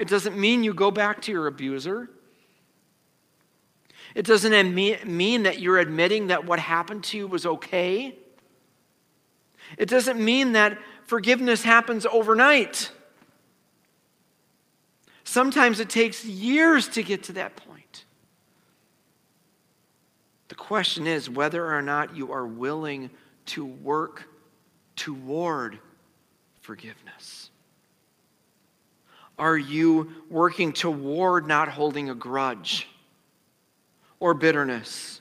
It 0.02 0.08
doesn't 0.08 0.36
mean 0.36 0.64
you 0.64 0.74
go 0.74 0.89
back 0.89 1.22
to 1.22 1.32
your 1.32 1.45
abuser. 1.45 2.10
It 4.16 4.26
doesn't 4.26 4.74
mean 4.74 5.43
that 5.43 5.60
you're 5.60 5.78
admitting 5.78 6.28
that 6.28 6.43
what 6.43 6.58
happened 6.58 7.04
to 7.06 7.18
you 7.18 7.28
was 7.28 7.45
okay. 7.45 8.16
It 9.78 9.88
doesn't 9.88 10.20
mean 10.20 10.54
that 10.54 10.80
forgiveness 11.06 11.62
happens 11.62 12.08
overnight. 12.08 12.89
Sometimes 15.24 15.80
it 15.80 15.89
takes 15.89 16.26
years 16.26 16.88
to 16.89 17.04
get 17.04 17.22
to 17.26 17.34
that 17.34 17.56
point. 17.56 18.06
The 20.47 20.56
question 20.56 21.06
is 21.06 21.30
whether 21.30 21.72
or 21.74 21.84
not 21.84 22.18
you 22.18 22.32
are 22.32 22.47
willing 22.47 23.12
to 23.45 23.64
work 23.64 24.28
toward 24.95 25.78
forgiveness. 26.60 27.51
Are 29.42 29.58
you 29.58 30.14
working 30.30 30.72
toward 30.72 31.48
not 31.48 31.68
holding 31.68 32.12
a 32.12 32.14
grudge 32.14 32.88
or 34.20 34.36
bitterness? 34.36 35.20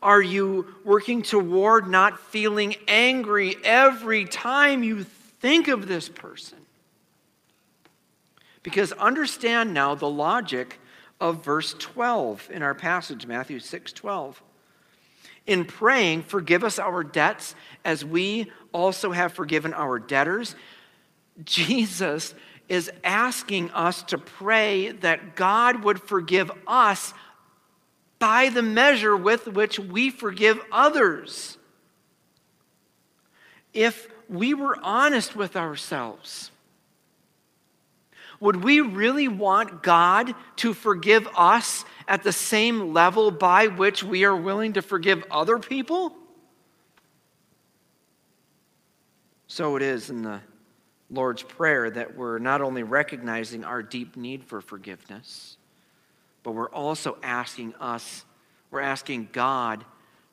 Are 0.00 0.22
you 0.22 0.74
working 0.82 1.20
toward 1.20 1.88
not 1.88 2.18
feeling 2.18 2.74
angry 2.88 3.54
every 3.62 4.24
time 4.24 4.82
you 4.82 5.04
think 5.04 5.68
of 5.68 5.86
this 5.86 6.08
person? 6.08 6.56
Because 8.62 8.92
understand 8.92 9.74
now 9.74 9.94
the 9.94 10.08
logic 10.08 10.80
of 11.20 11.44
verse 11.44 11.74
12 11.78 12.48
in 12.50 12.62
our 12.62 12.74
passage, 12.74 13.26
Matthew 13.26 13.58
6 13.58 13.92
12. 13.92 14.42
In 15.46 15.66
praying, 15.66 16.22
forgive 16.22 16.64
us 16.64 16.78
our 16.78 17.04
debts 17.04 17.54
as 17.84 18.06
we 18.06 18.50
also 18.72 19.12
have 19.12 19.34
forgiven 19.34 19.74
our 19.74 19.98
debtors. 19.98 20.56
Jesus 21.44 22.34
is 22.68 22.90
asking 23.04 23.70
us 23.70 24.02
to 24.04 24.18
pray 24.18 24.90
that 24.90 25.36
God 25.36 25.84
would 25.84 26.00
forgive 26.02 26.50
us 26.66 27.14
by 28.18 28.48
the 28.48 28.62
measure 28.62 29.16
with 29.16 29.46
which 29.46 29.78
we 29.78 30.10
forgive 30.10 30.60
others. 30.72 31.58
If 33.72 34.08
we 34.28 34.54
were 34.54 34.78
honest 34.82 35.36
with 35.36 35.54
ourselves, 35.54 36.50
would 38.40 38.62
we 38.62 38.80
really 38.80 39.28
want 39.28 39.82
God 39.82 40.34
to 40.56 40.74
forgive 40.74 41.28
us 41.36 41.84
at 42.08 42.22
the 42.22 42.32
same 42.32 42.92
level 42.92 43.30
by 43.30 43.68
which 43.68 44.02
we 44.02 44.24
are 44.24 44.36
willing 44.36 44.74
to 44.74 44.82
forgive 44.82 45.24
other 45.30 45.58
people? 45.58 46.14
So 49.46 49.76
it 49.76 49.82
is 49.82 50.10
in 50.10 50.22
the 50.22 50.40
Lord's 51.10 51.42
Prayer 51.42 51.88
that 51.90 52.16
we're 52.16 52.38
not 52.38 52.60
only 52.60 52.82
recognizing 52.82 53.64
our 53.64 53.82
deep 53.82 54.16
need 54.16 54.44
for 54.44 54.60
forgiveness, 54.60 55.56
but 56.42 56.52
we're 56.52 56.70
also 56.70 57.16
asking 57.22 57.74
us, 57.76 58.24
we're 58.70 58.80
asking 58.80 59.28
God 59.32 59.84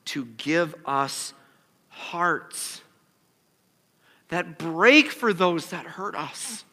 to 0.05 0.25
give 0.25 0.75
us 0.85 1.33
hearts 1.89 2.81
that 4.29 4.57
break 4.57 5.11
for 5.11 5.31
those 5.31 5.67
that 5.67 5.85
hurt 5.85 6.15
us. 6.15 6.65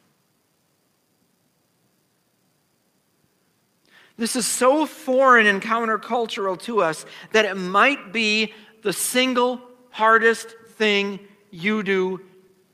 This 4.16 4.36
is 4.36 4.46
so 4.46 4.86
foreign 4.86 5.46
and 5.46 5.62
countercultural 5.62 6.60
to 6.62 6.82
us 6.82 7.06
that 7.32 7.44
it 7.44 7.56
might 7.56 8.12
be 8.12 8.52
the 8.82 8.92
single 8.92 9.60
hardest 9.90 10.54
thing 10.70 11.20
you 11.50 11.82
do 11.82 12.20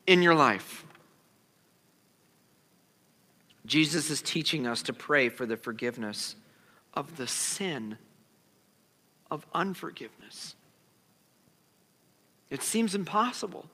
in 0.06 0.22
your 0.22 0.34
life. 0.34 0.85
Jesus 3.66 4.10
is 4.10 4.22
teaching 4.22 4.66
us 4.66 4.82
to 4.82 4.92
pray 4.92 5.28
for 5.28 5.44
the 5.44 5.56
forgiveness 5.56 6.36
of 6.94 7.16
the 7.16 7.26
sin 7.26 7.98
of 9.30 9.46
unforgiveness. 9.54 10.54
It 12.48 12.62
seems 12.62 12.94
impossible. 12.94 13.66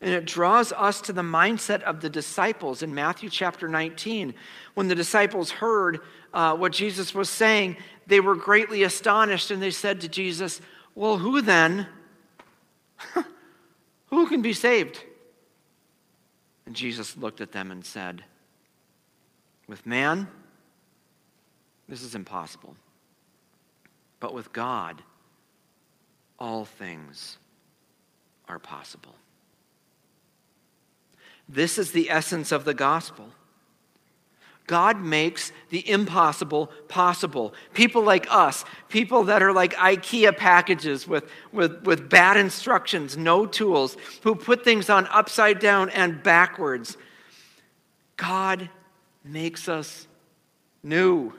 And 0.00 0.12
it 0.12 0.26
draws 0.26 0.72
us 0.72 1.00
to 1.02 1.12
the 1.12 1.22
mindset 1.22 1.82
of 1.82 2.00
the 2.00 2.10
disciples 2.10 2.82
in 2.82 2.94
Matthew 2.94 3.30
chapter 3.30 3.68
19. 3.68 4.34
When 4.74 4.88
the 4.88 4.94
disciples 4.94 5.50
heard 5.50 6.00
uh, 6.34 6.54
what 6.56 6.72
Jesus 6.72 7.14
was 7.14 7.30
saying, 7.30 7.76
they 8.06 8.20
were 8.20 8.34
greatly 8.34 8.82
astonished 8.82 9.50
and 9.50 9.62
they 9.62 9.70
said 9.70 10.02
to 10.02 10.08
Jesus, 10.08 10.60
Well, 10.94 11.18
who 11.18 11.40
then? 11.40 11.86
who 14.06 14.26
can 14.26 14.42
be 14.42 14.52
saved? 14.52 15.02
And 16.66 16.74
Jesus 16.74 17.16
looked 17.16 17.40
at 17.40 17.52
them 17.52 17.70
and 17.70 17.84
said, 17.84 18.24
With 19.68 19.86
man, 19.86 20.28
this 21.88 22.02
is 22.02 22.14
impossible. 22.14 22.76
But 24.18 24.34
with 24.34 24.52
God, 24.52 25.02
all 26.38 26.64
things 26.64 27.38
are 28.48 28.58
possible. 28.58 29.14
This 31.48 31.78
is 31.78 31.92
the 31.92 32.10
essence 32.10 32.50
of 32.50 32.64
the 32.64 32.74
gospel. 32.74 33.30
God 34.66 35.00
makes 35.00 35.52
the 35.70 35.88
impossible 35.88 36.66
possible. 36.88 37.54
People 37.72 38.02
like 38.02 38.26
us, 38.30 38.64
people 38.88 39.24
that 39.24 39.42
are 39.42 39.52
like 39.52 39.74
IKEA 39.74 40.36
packages 40.36 41.06
with, 41.06 41.30
with, 41.52 41.82
with 41.84 42.08
bad 42.08 42.36
instructions, 42.36 43.16
no 43.16 43.46
tools, 43.46 43.96
who 44.22 44.34
put 44.34 44.64
things 44.64 44.90
on 44.90 45.06
upside 45.06 45.60
down 45.60 45.90
and 45.90 46.22
backwards. 46.22 46.96
God 48.16 48.68
makes 49.24 49.68
us 49.68 50.06
new. 50.82 51.32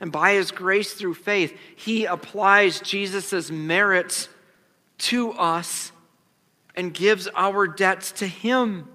And 0.00 0.12
by 0.12 0.34
his 0.34 0.50
grace 0.50 0.94
through 0.94 1.14
faith, 1.14 1.56
he 1.76 2.04
applies 2.04 2.80
Jesus' 2.80 3.50
merits 3.50 4.28
to 4.98 5.32
us 5.32 5.92
and 6.74 6.94
gives 6.94 7.28
our 7.34 7.66
debts 7.66 8.12
to 8.12 8.26
him. 8.26 8.88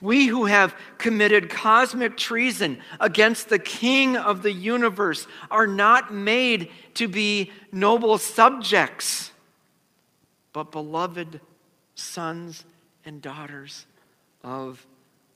We 0.00 0.26
who 0.26 0.46
have 0.46 0.74
committed 0.96 1.50
cosmic 1.50 2.16
treason 2.16 2.78
against 2.98 3.48
the 3.48 3.58
King 3.58 4.16
of 4.16 4.42
the 4.42 4.52
universe 4.52 5.26
are 5.50 5.66
not 5.66 6.12
made 6.12 6.70
to 6.94 7.06
be 7.06 7.52
noble 7.70 8.16
subjects, 8.16 9.30
but 10.52 10.72
beloved 10.72 11.40
sons 11.94 12.64
and 13.04 13.20
daughters 13.20 13.86
of 14.42 14.86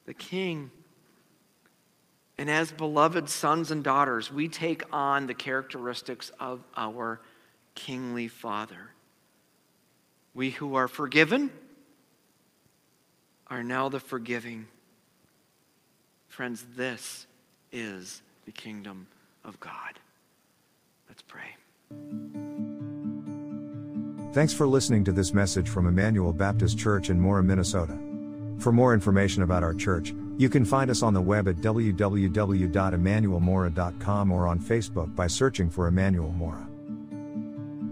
the 0.06 0.14
King. 0.14 0.70
And 2.38 2.50
as 2.50 2.72
beloved 2.72 3.28
sons 3.28 3.70
and 3.70 3.84
daughters, 3.84 4.32
we 4.32 4.48
take 4.48 4.82
on 4.92 5.26
the 5.26 5.34
characteristics 5.34 6.32
of 6.40 6.64
our 6.76 7.20
kingly 7.74 8.28
Father. 8.28 8.90
We 10.34 10.50
who 10.50 10.74
are 10.74 10.88
forgiven 10.88 11.50
are 13.54 13.62
now 13.62 13.88
the 13.88 14.00
forgiving. 14.00 14.66
Friends, 16.26 16.66
this 16.76 17.28
is 17.70 18.20
the 18.46 18.50
kingdom 18.50 19.06
of 19.44 19.60
God. 19.60 20.00
Let's 21.08 21.22
pray. 21.22 21.54
Thanks 24.32 24.52
for 24.52 24.66
listening 24.66 25.04
to 25.04 25.12
this 25.12 25.32
message 25.32 25.68
from 25.68 25.86
Emmanuel 25.86 26.32
Baptist 26.32 26.76
Church 26.76 27.10
in 27.10 27.20
Mora, 27.20 27.44
Minnesota. 27.44 27.96
For 28.58 28.72
more 28.72 28.92
information 28.92 29.44
about 29.44 29.62
our 29.62 29.74
church, 29.74 30.12
you 30.36 30.48
can 30.48 30.64
find 30.64 30.90
us 30.90 31.04
on 31.04 31.14
the 31.14 31.22
web 31.22 31.46
at 31.46 31.54
www.emmanuelmora.com 31.56 34.32
or 34.32 34.48
on 34.48 34.58
Facebook 34.58 35.14
by 35.14 35.28
searching 35.28 35.70
for 35.70 35.86
Emmanuel 35.86 36.32
Mora. 36.32 36.66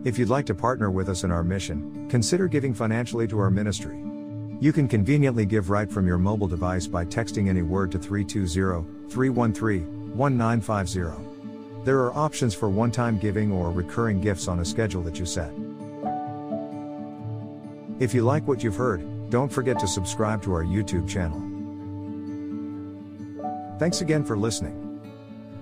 If 0.04 0.18
you'd 0.18 0.28
like 0.28 0.46
to 0.46 0.56
partner 0.56 0.90
with 0.90 1.08
us 1.08 1.22
in 1.22 1.30
our 1.30 1.44
mission, 1.44 2.08
consider 2.08 2.48
giving 2.48 2.74
financially 2.74 3.28
to 3.28 3.38
our 3.38 3.52
ministry. 3.52 4.02
You 4.62 4.72
can 4.72 4.86
conveniently 4.86 5.44
give 5.44 5.70
right 5.70 5.90
from 5.90 6.06
your 6.06 6.18
mobile 6.18 6.46
device 6.46 6.86
by 6.86 7.04
texting 7.04 7.48
any 7.48 7.62
word 7.62 7.90
to 7.90 7.98
320 7.98 9.10
313 9.10 10.16
1950. 10.16 11.82
There 11.84 11.98
are 11.98 12.16
options 12.16 12.54
for 12.54 12.68
one 12.70 12.92
time 12.92 13.18
giving 13.18 13.50
or 13.50 13.72
recurring 13.72 14.20
gifts 14.20 14.46
on 14.46 14.60
a 14.60 14.64
schedule 14.64 15.02
that 15.02 15.18
you 15.18 15.26
set. 15.26 15.50
If 17.98 18.14
you 18.14 18.22
like 18.22 18.46
what 18.46 18.62
you've 18.62 18.76
heard, 18.76 19.30
don't 19.30 19.52
forget 19.52 19.80
to 19.80 19.88
subscribe 19.88 20.44
to 20.44 20.52
our 20.52 20.62
YouTube 20.62 21.08
channel. 21.08 21.42
Thanks 23.80 24.00
again 24.00 24.24
for 24.24 24.38
listening. 24.38 24.78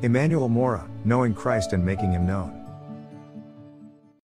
Emmanuel 0.03 0.51
Mora, 0.51 0.87
knowing 1.07 1.33
Christ 1.33 1.73
and 1.73 1.83
making 1.83 2.13
him 2.13 2.27
known. 2.27 2.60